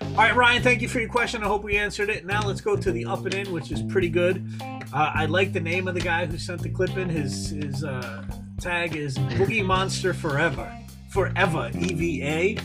[0.00, 1.42] All right, Ryan, thank you for your question.
[1.42, 2.26] I hope we answered it.
[2.26, 4.46] Now let's go to the up and in, which is pretty good.
[4.60, 7.08] Uh, I like the name of the guy who sent the clip in.
[7.08, 8.24] His his uh,
[8.60, 10.70] tag is Boogie Monster Forever.
[11.08, 12.56] Forever, E V A.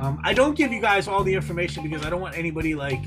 [0.00, 3.02] Um, I don't give you guys all the information because I don't want anybody like,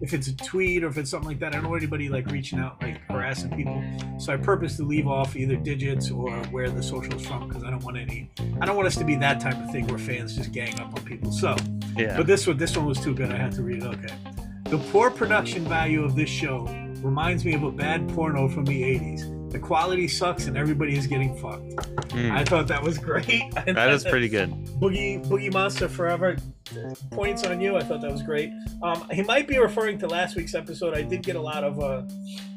[0.00, 2.26] if it's a tweet or if it's something like that, I don't want anybody like
[2.30, 3.82] reaching out like harassing people.
[4.18, 7.64] So I purpose to leave off either digits or where the social is from because
[7.64, 8.30] I don't want any.
[8.60, 10.94] I don't want us to be that type of thing where fans just gang up
[10.96, 11.32] on people.
[11.32, 11.56] So.
[11.96, 12.16] Yeah.
[12.16, 13.30] But this one, this one was too good.
[13.30, 13.86] I had to read it.
[13.86, 14.14] Okay.
[14.64, 16.64] The poor production value of this show
[17.02, 19.43] reminds me of a bad porno from the '80s.
[19.54, 22.10] The quality sucks and everybody is getting fucked.
[22.10, 23.54] Hmm, I thought that was great.
[23.66, 24.50] that is pretty good.
[24.80, 26.36] Boogie Boogie Monster Forever.
[27.12, 27.76] Points on you.
[27.76, 28.50] I thought that was great.
[28.82, 30.96] Um, he might be referring to last week's episode.
[30.96, 32.02] I did get a lot of uh,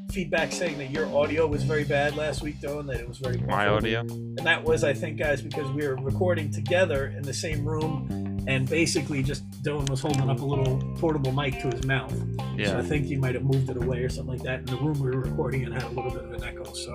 [0.09, 3.19] feedback saying that your audio was very bad last week, though, and that it was
[3.19, 3.99] very My audio.
[3.99, 8.07] And that was, I think, guys, because we were recording together in the same room,
[8.47, 12.13] and basically just Dylan was holding up a little portable mic to his mouth.
[12.55, 12.67] Yeah.
[12.67, 14.59] So I think he might have moved it away or something like that.
[14.59, 16.63] And the room we were recording in had a little bit of an echo.
[16.73, 16.93] So,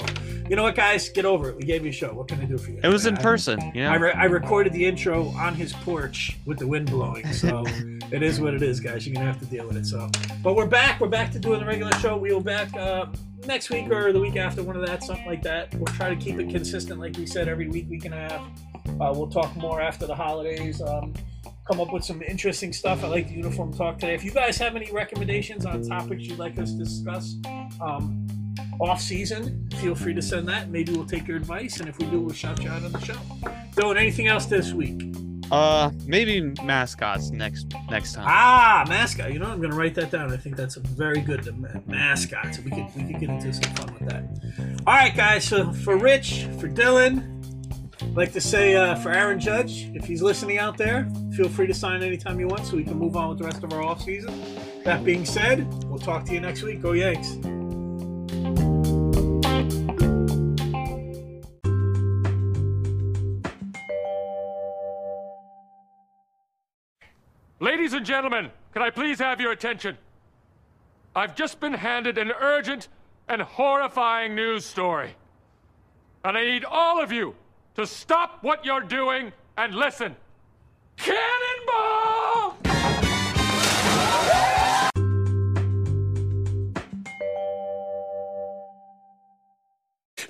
[0.49, 1.57] you know what, guys, get over it.
[1.57, 2.13] We gave you a show.
[2.15, 2.81] What can I do for you?
[2.83, 3.61] It was in I- person.
[3.75, 7.65] You I, re- I recorded the intro on his porch with the wind blowing, so
[8.11, 9.07] it is what it is, guys.
[9.07, 9.85] You're gonna have to deal with it.
[9.85, 10.11] So,
[10.43, 11.01] but we're back.
[11.01, 12.17] We're back to doing the regular show.
[12.17, 13.07] We'll back uh,
[13.47, 15.75] next week or the week after, one of that, something like that.
[15.75, 18.41] We'll try to keep it consistent, like we said, every week, week and a half.
[19.01, 20.81] Uh, we'll talk more after the holidays.
[20.81, 21.13] Um,
[21.67, 23.05] come up with some interesting stuff.
[23.05, 24.15] I like the uniform talk today.
[24.15, 27.37] If you guys have any recommendations on topics you'd like us to discuss,
[27.81, 28.27] um,
[28.81, 30.71] off season, feel free to send that.
[30.71, 33.01] Maybe we'll take your advice, and if we do, we'll shout you out on the
[33.01, 33.17] show.
[33.77, 35.15] Doing anything else this week?
[35.51, 38.25] Uh, maybe mascots next next time.
[38.27, 39.33] Ah, mascot.
[39.33, 40.33] You know, I'm going to write that down.
[40.33, 42.59] I think that's a very good the ma- mascots.
[42.61, 44.25] We could we could get into some fun with that.
[44.87, 45.45] All right, guys.
[45.45, 47.42] So for Rich, for Dylan,
[48.03, 51.67] I'd like to say uh, for Aaron Judge, if he's listening out there, feel free
[51.67, 53.83] to sign anytime you want, so we can move on with the rest of our
[53.83, 54.35] off season.
[54.85, 56.83] That being said, we'll talk to you next week.
[56.83, 57.37] Go Yanks.
[67.61, 69.97] Ladies and gentlemen, can I please have your attention?
[71.17, 72.89] I've just been handed an urgent
[73.29, 75.15] and horrifying news story.
[76.25, 77.37] And I need all of you
[77.77, 80.17] to stop what you're doing and listen.
[80.97, 82.57] Cannonball!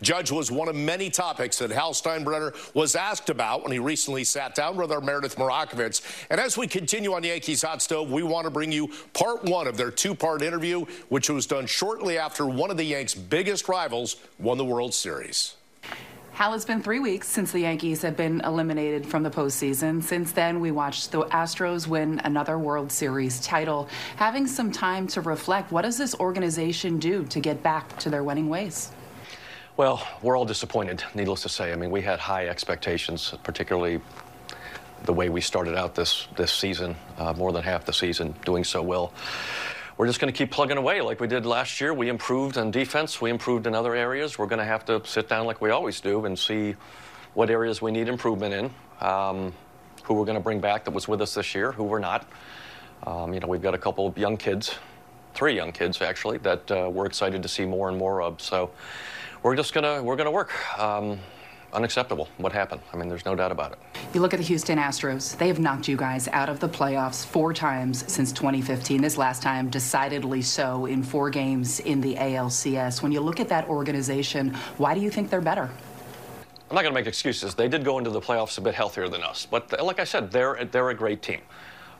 [0.03, 4.25] Judge was one of many topics that Hal Steinbrenner was asked about when he recently
[4.25, 6.03] sat down with our Meredith Marakovits.
[6.29, 9.69] And as we continue on Yankees Hot Stove, we want to bring you part one
[9.69, 14.17] of their two-part interview, which was done shortly after one of the Yanks' biggest rivals
[14.41, 15.55] won the World Series.
[16.35, 20.03] Hal, it's been three weeks since the Yankees have been eliminated from the postseason.
[20.03, 23.87] Since then, we watched the Astros win another World Series title.
[24.17, 28.25] Having some time to reflect, what does this organization do to get back to their
[28.25, 28.93] winning ways?
[29.77, 31.71] Well, we're all disappointed, needless to say.
[31.71, 34.01] I mean, we had high expectations, particularly
[35.05, 38.65] the way we started out this, this season, uh, more than half the season, doing
[38.65, 39.13] so well.
[39.99, 41.93] We're just going to keep plugging away like we did last year.
[41.93, 44.39] We improved on defense, we improved in other areas.
[44.39, 46.75] We're going to have to sit down like we always do and see
[47.35, 49.53] what areas we need improvement in, um,
[50.05, 52.27] who we're going to bring back that was with us this year, who we're not.
[53.07, 54.77] Um, you know, we've got a couple of young kids,
[55.35, 58.41] three young kids actually, that uh, we're excited to see more and more of.
[58.41, 58.71] So
[59.43, 60.53] we're just gonna we're gonna work.
[60.79, 61.19] Um,
[61.73, 62.81] unacceptable what happened.
[62.93, 63.79] I mean, there's no doubt about it.
[64.15, 67.25] You look at the Houston Astros, they have knocked you guys out of the playoffs
[67.25, 69.01] four times since 2015.
[69.01, 73.03] This last time, decidedly so, in four games in the ALCS.
[73.03, 75.71] When you look at that organization, why do you think they're better?
[76.71, 77.55] I'm not going to make excuses.
[77.55, 79.47] They did go into the playoffs a bit healthier than us.
[79.51, 81.41] But like I said, they're, they're a great team.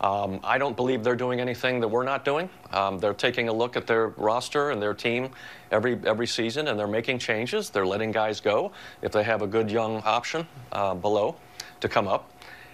[0.03, 2.51] Um, I don't believe they're doing anything that we're not doing.
[2.73, 5.31] Um, they're taking a look at their roster and their team
[5.71, 7.71] every every season, and they're making changes.
[7.71, 11.37] They're letting guys go if they have a good young option uh, below
[11.81, 12.31] to come up.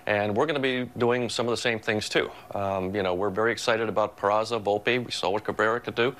[0.07, 2.31] And we're going to be doing some of the same things too.
[2.55, 5.05] Um, you know, we're very excited about Peraza, Volpe.
[5.05, 6.17] We saw what Cabrera could do.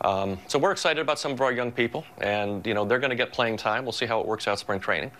[0.00, 3.10] Um, so we're excited about some of our young people, and you know they're going
[3.10, 3.84] to get playing time.
[3.84, 5.10] We'll see how it works out spring training.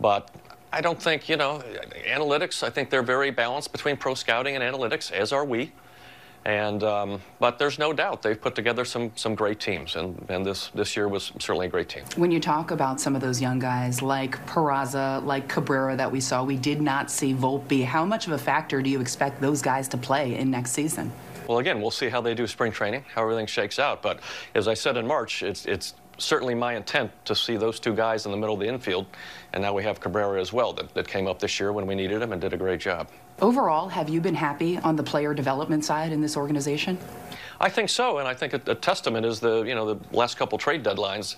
[0.00, 0.30] But
[0.72, 1.62] I don't think, you know,
[2.06, 5.72] analytics, I think they're very balanced between pro scouting and analytics, as are we.
[6.44, 10.46] And um, but there's no doubt they've put together some some great teams, and, and
[10.46, 12.04] this this year was certainly a great team.
[12.16, 16.20] When you talk about some of those young guys like Peraza, like Cabrera that we
[16.20, 17.84] saw, we did not see Volpe.
[17.84, 21.12] How much of a factor do you expect those guys to play in next season?
[21.48, 24.00] Well, again, we'll see how they do spring training, how everything shakes out.
[24.00, 24.20] But
[24.54, 28.26] as I said in March, it's it's certainly my intent to see those two guys
[28.26, 29.06] in the middle of the infield.
[29.52, 31.94] And now we have Cabrera as well that, that came up this year when we
[31.94, 33.08] needed him and did a great job.
[33.40, 36.98] Overall, have you been happy on the player development side in this organization?
[37.60, 40.36] I think so, and I think a, a testament is the you know the last
[40.36, 41.36] couple trade deadlines.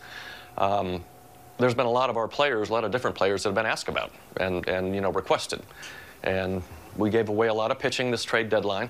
[0.56, 1.04] Um,
[1.58, 3.66] there's been a lot of our players, a lot of different players that have been
[3.66, 5.62] asked about and and you know requested,
[6.22, 6.62] and
[6.96, 8.88] we gave away a lot of pitching this trade deadline.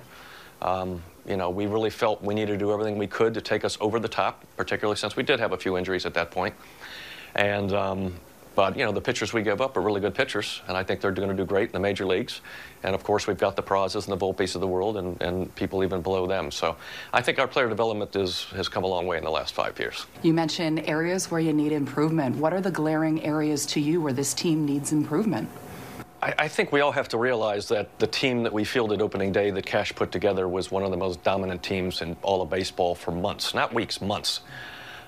[0.61, 3.63] Um, you know, we really felt we needed to do everything we could to take
[3.63, 6.55] us over the top, particularly since we did have a few injuries at that point.
[7.35, 8.13] And um,
[8.53, 10.99] but you know, the pitchers we give up are really good pitchers, and I think
[10.99, 12.41] they're going to do great in the major leagues.
[12.83, 15.53] And of course, we've got the Perazas and the Volpes of the world, and, and
[15.55, 16.51] people even below them.
[16.51, 16.75] So
[17.13, 19.79] I think our player development is, has come a long way in the last five
[19.79, 20.05] years.
[20.21, 22.35] You mentioned areas where you need improvement.
[22.35, 25.49] What are the glaring areas to you where this team needs improvement?
[26.21, 29.31] I, I think we all have to realize that the team that we fielded opening
[29.31, 32.49] day that Cash put together was one of the most dominant teams in all of
[32.49, 34.41] baseball for months, not weeks, months.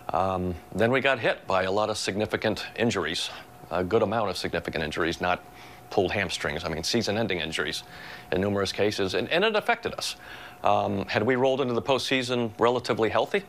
[0.09, 3.29] Um, then we got hit by a lot of significant injuries,
[3.71, 5.41] a good amount of significant injuries, not
[5.89, 6.65] pulled hamstrings.
[6.65, 7.83] I mean, season-ending injuries
[8.31, 10.15] in numerous cases, and, and it affected us.
[10.63, 13.43] Um, had we rolled into the postseason relatively healthy,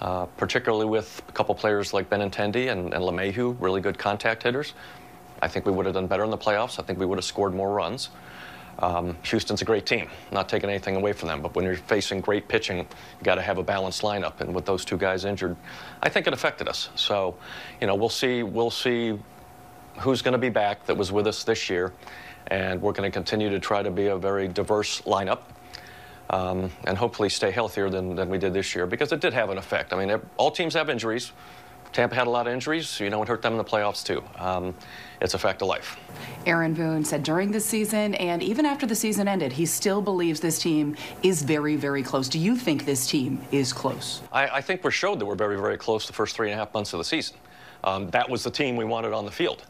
[0.00, 4.74] uh, particularly with a couple players like Benintendi and, and LeMahieu, really good contact hitters,
[5.40, 6.78] I think we would have done better in the playoffs.
[6.78, 8.10] I think we would have scored more runs.
[8.80, 12.20] Um, Houston's a great team, not taking anything away from them, but when you're facing
[12.20, 12.86] great pitching, you
[13.24, 14.40] got to have a balanced lineup.
[14.40, 15.56] And with those two guys injured,
[16.00, 16.88] I think it affected us.
[16.94, 17.36] So,
[17.80, 18.44] you know, we'll see.
[18.44, 19.18] We'll see
[19.98, 21.92] who's going to be back that was with us this year,
[22.48, 25.40] and we're going to continue to try to be a very diverse lineup.
[26.30, 29.48] Um, and hopefully stay healthier than, than we did this year because it did have
[29.48, 29.94] an effect.
[29.94, 31.32] I mean, all teams have injuries
[31.92, 33.00] Tampa had a lot of injuries.
[33.00, 34.22] You know, it hurt them in the playoffs too.
[34.36, 34.74] Um,
[35.20, 35.96] it's a fact of life.
[36.46, 40.40] Aaron Boone said during the season and even after the season ended, he still believes
[40.40, 42.28] this team is very, very close.
[42.28, 44.22] Do you think this team is close?
[44.32, 46.58] I, I think we showed that we're very, very close the first three and a
[46.64, 47.36] half months of the season.
[47.84, 49.64] Um, that was the team we wanted on the field.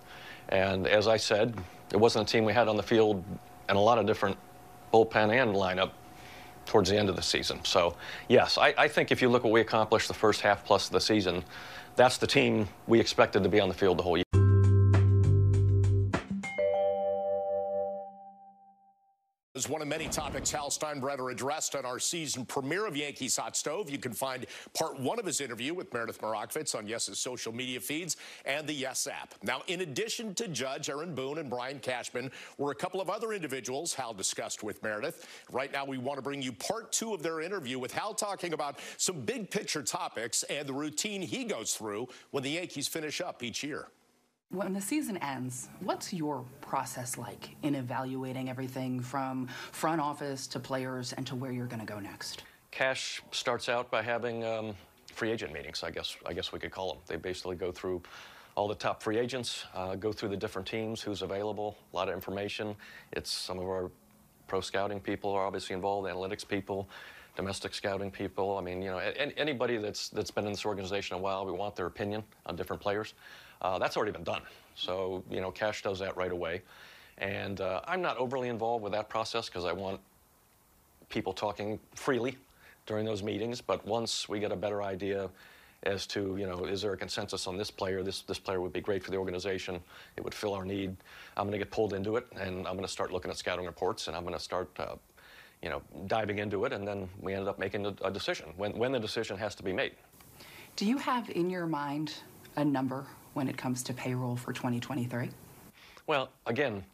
[0.51, 1.55] And as I said,
[1.93, 3.23] it wasn't a team we had on the field
[3.69, 4.37] and a lot of different
[4.93, 5.91] bullpen and lineup
[6.69, 7.59] towards the end of the season.
[7.65, 7.97] So,
[8.29, 10.93] yes, I, I think if you look what we accomplished the first half plus of
[10.93, 11.43] the season,
[11.99, 14.28] that's the team we expected to be on the field the whole year.
[19.59, 23.57] Is one of many topics Hal Steinbrenner addressed on our season premiere of Yankees Hot
[23.57, 23.91] Stove.
[23.91, 27.81] You can find part one of his interview with Meredith Marakovits on Yes's social media
[27.81, 29.35] feeds and the Yes app.
[29.43, 33.33] Now, in addition to Judge Aaron Boone and Brian Cashman, were a couple of other
[33.33, 35.27] individuals Hal discussed with Meredith.
[35.51, 38.53] Right now, we want to bring you part two of their interview with Hal talking
[38.53, 43.21] about some big picture topics and the routine he goes through when the Yankees finish
[43.21, 43.89] up each year.
[44.51, 50.59] When the season ends, what's your process like in evaluating everything from front office to
[50.59, 52.45] players and to where you're going to go next?
[52.71, 54.75] Cash starts out by having um,
[55.13, 55.83] free agent meetings.
[55.83, 56.99] I guess I guess we could call them.
[57.07, 58.03] They basically go through
[58.55, 62.09] all the top free agents, uh, go through the different teams, who's available, a lot
[62.09, 62.75] of information.
[63.13, 63.91] It's some of our
[64.47, 66.89] pro scouting people are obviously involved, analytics people,
[67.37, 68.57] domestic scouting people.
[68.57, 71.77] I mean, you know, anybody that's that's been in this organization a while, we want
[71.77, 73.13] their opinion on different players.
[73.63, 74.43] Uh, that's already been done.
[74.75, 76.63] So, you know, Cash does that right away.
[77.19, 80.01] And uh, I'm not overly involved with that process because I want
[81.09, 82.37] people talking freely
[82.87, 83.61] during those meetings.
[83.61, 85.29] But once we get a better idea
[85.85, 88.03] as to, you know, is there a consensus on this player?
[88.03, 89.81] This, this player would be great for the organization.
[90.17, 90.97] It would fill our need.
[91.37, 93.67] I'm going to get pulled into it, and I'm going to start looking at scouting
[93.67, 94.97] reports, and I'm going to start, uh,
[95.63, 98.77] you know, diving into it, and then we ended up making a, a decision when,
[98.77, 99.93] when the decision has to be made.
[100.75, 102.13] Do you have in your mind
[102.57, 105.31] a number when it comes to payroll for 2023?
[106.07, 106.85] Well, again,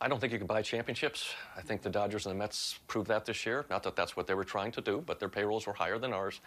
[0.00, 1.34] I don't think you can buy championships.
[1.56, 3.64] I think the Dodgers and the Mets proved that this year.
[3.70, 6.12] Not that that's what they were trying to do, but their payrolls were higher than
[6.12, 6.40] ours.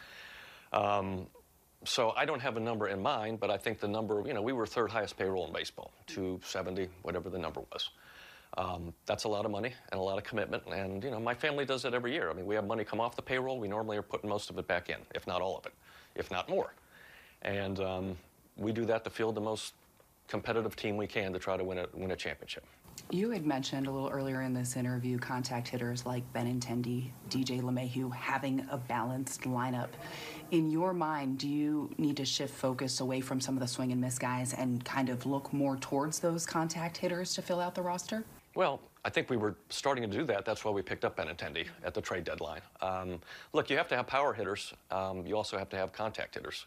[0.72, 1.28] Um,
[1.84, 4.42] so I don't have a number in mind, but I think the number, you know,
[4.42, 7.90] we were third highest payroll in baseball, 270, whatever the number was.
[8.58, 10.64] Um, that's a lot of money and a lot of commitment.
[10.68, 12.30] And, you know, my family does it every year.
[12.30, 13.60] I mean, we have money come off the payroll.
[13.60, 15.74] We normally are putting most of it back in, if not all of it,
[16.16, 16.74] if not more.
[17.42, 18.18] And, um,
[18.60, 19.74] we do that to field the most
[20.28, 22.64] competitive team we can to try to win a, win a championship.
[23.12, 28.14] You had mentioned a little earlier in this interview contact hitters like Benintendi, DJ LeMahieu
[28.14, 29.90] having a balanced lineup.
[30.52, 33.92] In your mind, do you need to shift focus away from some of the swing
[33.92, 37.74] and miss guys and kind of look more towards those contact hitters to fill out
[37.74, 38.26] the roster?
[38.54, 40.46] Well, I think we were starting to do that.
[40.46, 42.62] That's why we picked up Benintendi at the trade deadline.
[42.82, 43.22] Um,
[43.54, 44.74] look, you have to have power hitters.
[44.92, 46.66] Um, you also have to have contact hitters.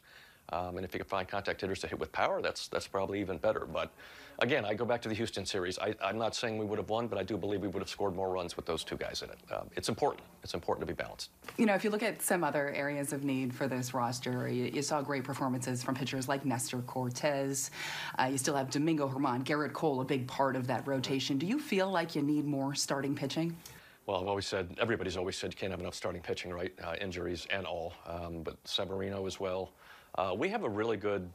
[0.52, 3.20] Um, and if you can find contact hitters to hit with power, that's that's probably
[3.20, 3.66] even better.
[3.66, 3.90] But
[4.38, 5.78] again, I go back to the Houston series.
[5.78, 7.88] I, am not saying we would have won, but I do believe we would have
[7.88, 9.38] scored more runs with those two guys in it.
[9.50, 10.24] Um, it's important.
[10.42, 11.30] It's important to be balanced.
[11.56, 14.64] You know, if you look at some other areas of need for this roster, you,
[14.64, 17.70] you saw great performances from pitchers like Nestor Cortes.
[18.18, 21.38] Uh, you still have Domingo Germán, Gerrit Cole, a big part of that rotation.
[21.38, 23.56] Do you feel like you need more starting pitching?
[24.04, 26.72] Well, I've always said, everybody's always said you can't have enough starting pitching, right?
[26.84, 27.94] Uh, injuries and all.
[28.06, 29.72] Um, but Severino as well.
[30.16, 31.28] Uh, we have a really good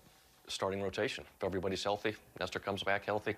[0.48, 1.24] starting rotation.
[1.38, 3.36] If everybody's healthy, Nestor comes back healthy.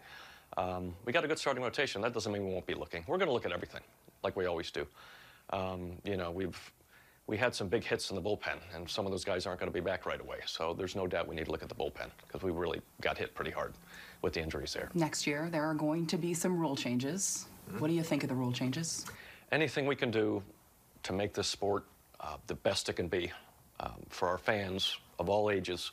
[0.57, 2.01] Um, we got a good starting rotation.
[2.01, 3.03] That doesn't mean we won't be looking.
[3.07, 3.81] We're going to look at everything,
[4.23, 4.85] like we always do.
[5.51, 6.59] Um, you know, we've
[7.27, 9.71] we had some big hits in the bullpen, and some of those guys aren't going
[9.71, 10.37] to be back right away.
[10.47, 13.19] So there's no doubt we need to look at the bullpen because we really got
[13.19, 13.73] hit pretty hard
[14.23, 14.89] with the injuries there.
[14.95, 17.45] Next year, there are going to be some rule changes.
[17.69, 17.79] Mm-hmm.
[17.79, 19.05] What do you think of the rule changes?
[19.51, 20.41] Anything we can do
[21.03, 21.85] to make this sport
[22.19, 23.31] uh, the best it can be
[23.79, 25.91] um, for our fans of all ages.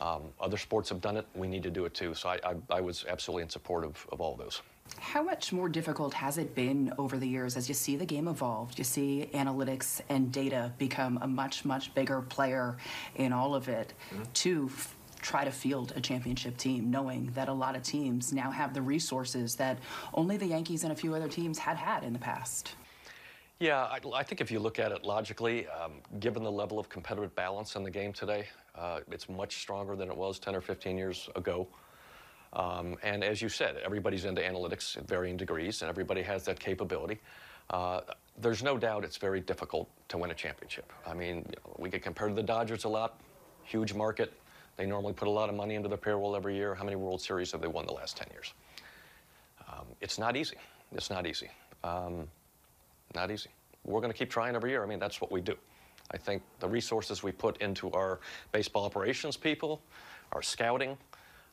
[0.00, 1.26] Um, other sports have done it.
[1.34, 2.14] We need to do it too.
[2.14, 4.62] So I, I, I was absolutely in support of, of all those.
[4.98, 8.28] How much more difficult has it been over the years as you see the game
[8.28, 8.78] evolve?
[8.78, 12.76] You see analytics and data become a much, much bigger player
[13.16, 14.22] in all of it mm-hmm.
[14.32, 18.50] to f- try to field a championship team, knowing that a lot of teams now
[18.50, 19.78] have the resources that
[20.14, 22.74] only the Yankees and a few other teams had had in the past?
[23.60, 26.88] Yeah, I, I, think if you look at it logically, um, given the level of
[26.88, 28.46] competitive balance in the game today,
[28.76, 31.66] uh, it's much stronger than it was 10 or 15 years ago.
[32.52, 36.60] Um, and as you said, everybody's into analytics at varying degrees, and everybody has that
[36.60, 37.18] capability.
[37.70, 38.02] Uh,
[38.40, 40.92] there's no doubt it's very difficult to win a championship.
[41.04, 41.44] I mean,
[41.78, 43.20] we get compared to the Dodgers a lot,
[43.64, 44.32] huge market.
[44.76, 46.76] They normally put a lot of money into their payroll every year.
[46.76, 48.54] How many World Series have they won the last 10 years?
[49.68, 50.56] Um, it's not easy.
[50.92, 51.50] It's not easy.
[51.82, 52.28] Um,
[53.14, 53.50] not easy.
[53.84, 54.82] We're going to keep trying every year.
[54.82, 55.56] I mean, that's what we do.
[56.10, 58.20] I think the resources we put into our
[58.52, 59.82] baseball operations people,
[60.32, 60.96] our scouting,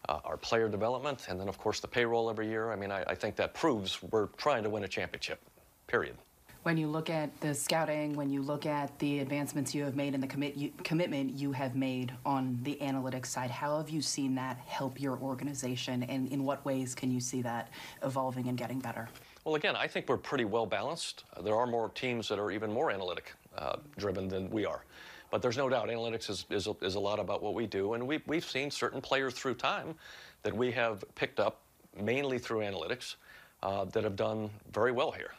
[0.07, 2.71] uh, our player development, and then, of course, the payroll every year.
[2.71, 5.39] I mean, I, I think that proves we're trying to win a championship,
[5.87, 6.15] period.
[6.63, 10.15] When you look at the scouting, when you look at the advancements you have made
[10.15, 14.01] and the commit you, commitment you have made on the analytics side, how have you
[14.01, 17.69] seen that help your organization, and in what ways can you see that
[18.01, 19.07] evolving and getting better?
[19.45, 21.23] Well, again, I think we're pretty well balanced.
[21.37, 24.83] Uh, there are more teams that are even more analytic uh, driven than we are.
[25.29, 27.93] But there's no doubt analytics is, is, a, is a lot about what we do.
[27.93, 29.93] And we, we've seen certain players through time
[30.41, 31.61] that we have picked up
[31.95, 33.17] mainly through analytics
[33.61, 35.31] uh, that have done very well here.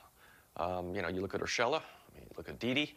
[0.57, 1.83] Um, you know, you look at Urshela,
[2.15, 2.97] you look at Didi,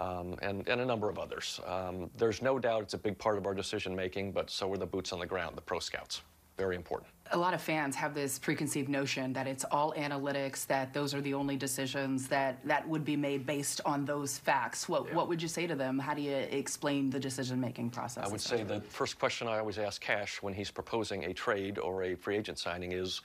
[0.00, 1.60] um, and, and a number of others.
[1.64, 4.78] Um, there's no doubt it's a big part of our decision making, but so are
[4.78, 6.22] the boots on the ground, the pro scouts.
[6.56, 7.08] Very important.
[7.30, 11.20] A lot of fans have this preconceived notion that it's all analytics, that those are
[11.20, 14.88] the only decisions that, that would be made based on those facts.
[14.88, 15.14] What, yeah.
[15.14, 15.98] what would you say to them?
[15.98, 18.26] How do you explain the decision making process?
[18.26, 21.78] I would say the first question I always ask Cash when he's proposing a trade
[21.78, 23.20] or a free agent signing is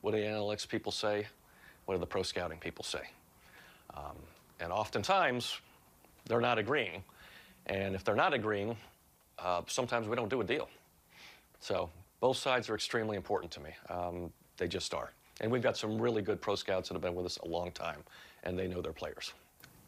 [0.00, 1.26] what do the analytics people say?
[1.86, 3.02] What do the pro scouting people say?
[3.94, 4.16] Um,
[4.60, 5.58] and oftentimes,
[6.26, 7.02] they're not agreeing.
[7.66, 8.76] And if they're not agreeing,
[9.38, 10.68] uh, sometimes we don't do a deal.
[11.60, 11.90] So
[12.22, 13.70] both sides are extremely important to me.
[13.90, 15.10] Um, they just are.
[15.40, 17.72] And we've got some really good pro scouts that have been with us a long
[17.72, 18.04] time,
[18.44, 19.32] and they know their players.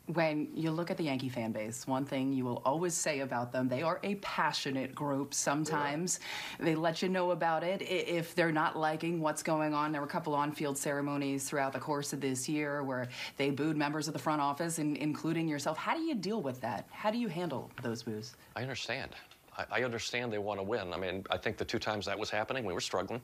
[0.06, 3.52] When you look at the Yankee fan base, one thing you will always say about
[3.52, 5.32] them, they are a passionate group.
[5.32, 6.18] Sometimes
[6.58, 6.64] yeah.
[6.64, 9.92] they let you know about it if they're not liking what's going on.
[9.92, 13.50] There were a couple on field ceremonies throughout the course of this year where they
[13.50, 15.78] booed members of the front office, including yourself.
[15.78, 16.88] How do you deal with that?
[16.90, 18.34] How do you handle those boos?
[18.56, 19.12] I understand.
[19.56, 20.92] I, I understand they want to win.
[20.92, 23.20] I mean, I think the two times that was happening, we were struggling.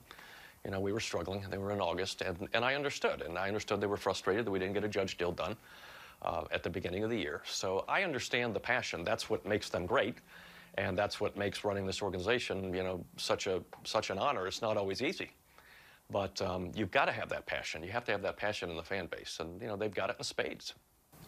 [0.65, 1.45] You know, we were struggling.
[1.51, 3.23] They were in August, and, and I understood.
[3.23, 5.57] And I understood they were frustrated that we didn't get a judge deal done
[6.23, 7.43] uh, at the beginning of the year.
[7.47, 9.05] So I understand the passion.
[9.05, 10.17] That's what makes them great,
[10.77, 14.47] and that's what makes running this organization, you know, such a such an honor.
[14.47, 15.31] It's not always easy,
[16.11, 17.83] but um, you've got to have that passion.
[17.83, 20.11] You have to have that passion in the fan base, and you know they've got
[20.11, 20.75] it in spades.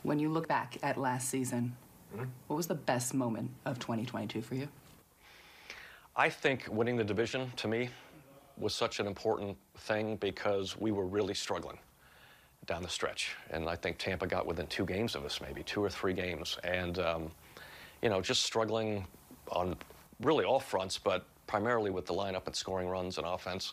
[0.02, 1.76] When you look back at last season,
[2.14, 2.26] mm-hmm.
[2.48, 4.68] what was the best moment of 2022 for you?
[6.14, 7.88] I think winning the division to me
[8.58, 11.78] was such an important thing because we were really struggling
[12.66, 13.34] down the stretch.
[13.50, 16.58] And I think Tampa got within two games of us, maybe two or three games.
[16.64, 17.30] And, um,
[18.02, 19.06] you know, just struggling
[19.50, 19.74] on
[20.20, 23.72] really all fronts, but primarily with the lineup and scoring runs and offense.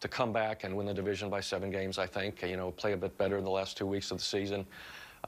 [0.00, 2.94] To come back and win the division by seven games, I think, you know, play
[2.94, 4.66] a bit better in the last two weeks of the season,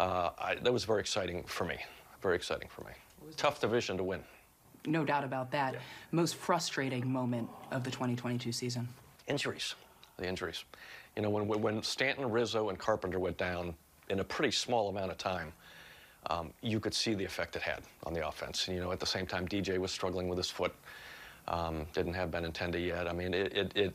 [0.01, 1.78] uh, I, that was very exciting for me.
[2.20, 2.93] Very exciting for me.
[3.36, 4.24] Tough division to win
[4.87, 5.74] no doubt about that.
[5.74, 5.80] Yeah.
[6.11, 8.89] Most frustrating moment of the 2022 season?
[9.26, 9.74] Injuries.
[10.16, 10.64] The injuries.
[11.16, 13.74] You know, when, when Stanton, Rizzo, and Carpenter went down
[14.09, 15.53] in a pretty small amount of time,
[16.30, 18.68] um, you could see the effect it had on the offense.
[18.68, 20.72] And, you know, at the same time, DJ was struggling with his foot.
[21.49, 23.09] Um, didn't have Benintendi yet.
[23.09, 23.95] I mean, it, it, it,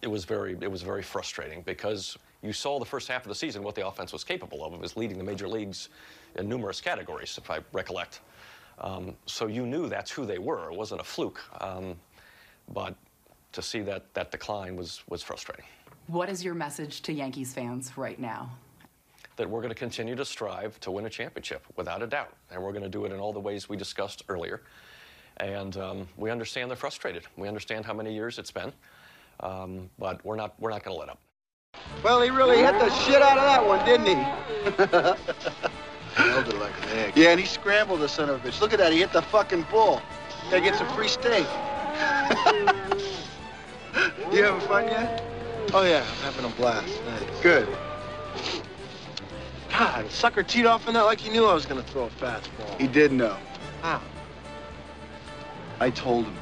[0.00, 3.34] it, was very, it was very frustrating because you saw the first half of the
[3.34, 4.72] season what the offense was capable of.
[4.72, 5.90] It was leading the major leagues
[6.36, 8.20] in numerous categories, if I recollect.
[8.78, 10.70] Um, so you knew that's who they were.
[10.70, 11.40] It wasn't a fluke.
[11.62, 11.96] Um,
[12.72, 12.94] but
[13.52, 15.64] to see that, that decline was, was frustrating.
[16.06, 18.50] What is your message to Yankees fans right now?
[19.36, 22.34] That we're going to continue to strive to win a championship, without a doubt.
[22.50, 24.62] And we're going to do it in all the ways we discussed earlier.
[25.38, 27.24] And um, we understand they're frustrated.
[27.36, 28.72] We understand how many years it's been.
[29.40, 31.18] Um, but we're not, we're not going to let up.
[32.02, 34.14] Well, he really hit the shit out of that one, didn't he?
[36.94, 37.12] Held it like an egg.
[37.16, 38.60] Yeah, and he scrambled the son of a bitch.
[38.60, 38.92] Look at that.
[38.92, 40.00] He hit the fucking bull.
[40.50, 41.44] Gotta get some free steak.
[44.32, 45.22] you having fun yet?
[45.72, 46.04] Oh, yeah.
[46.08, 47.00] I'm having a blast.
[47.42, 47.68] Good.
[49.70, 52.80] God, sucker teed off in that like he knew I was gonna throw a fastball.
[52.80, 53.36] He did know.
[53.82, 54.00] How?
[55.80, 56.36] I told him.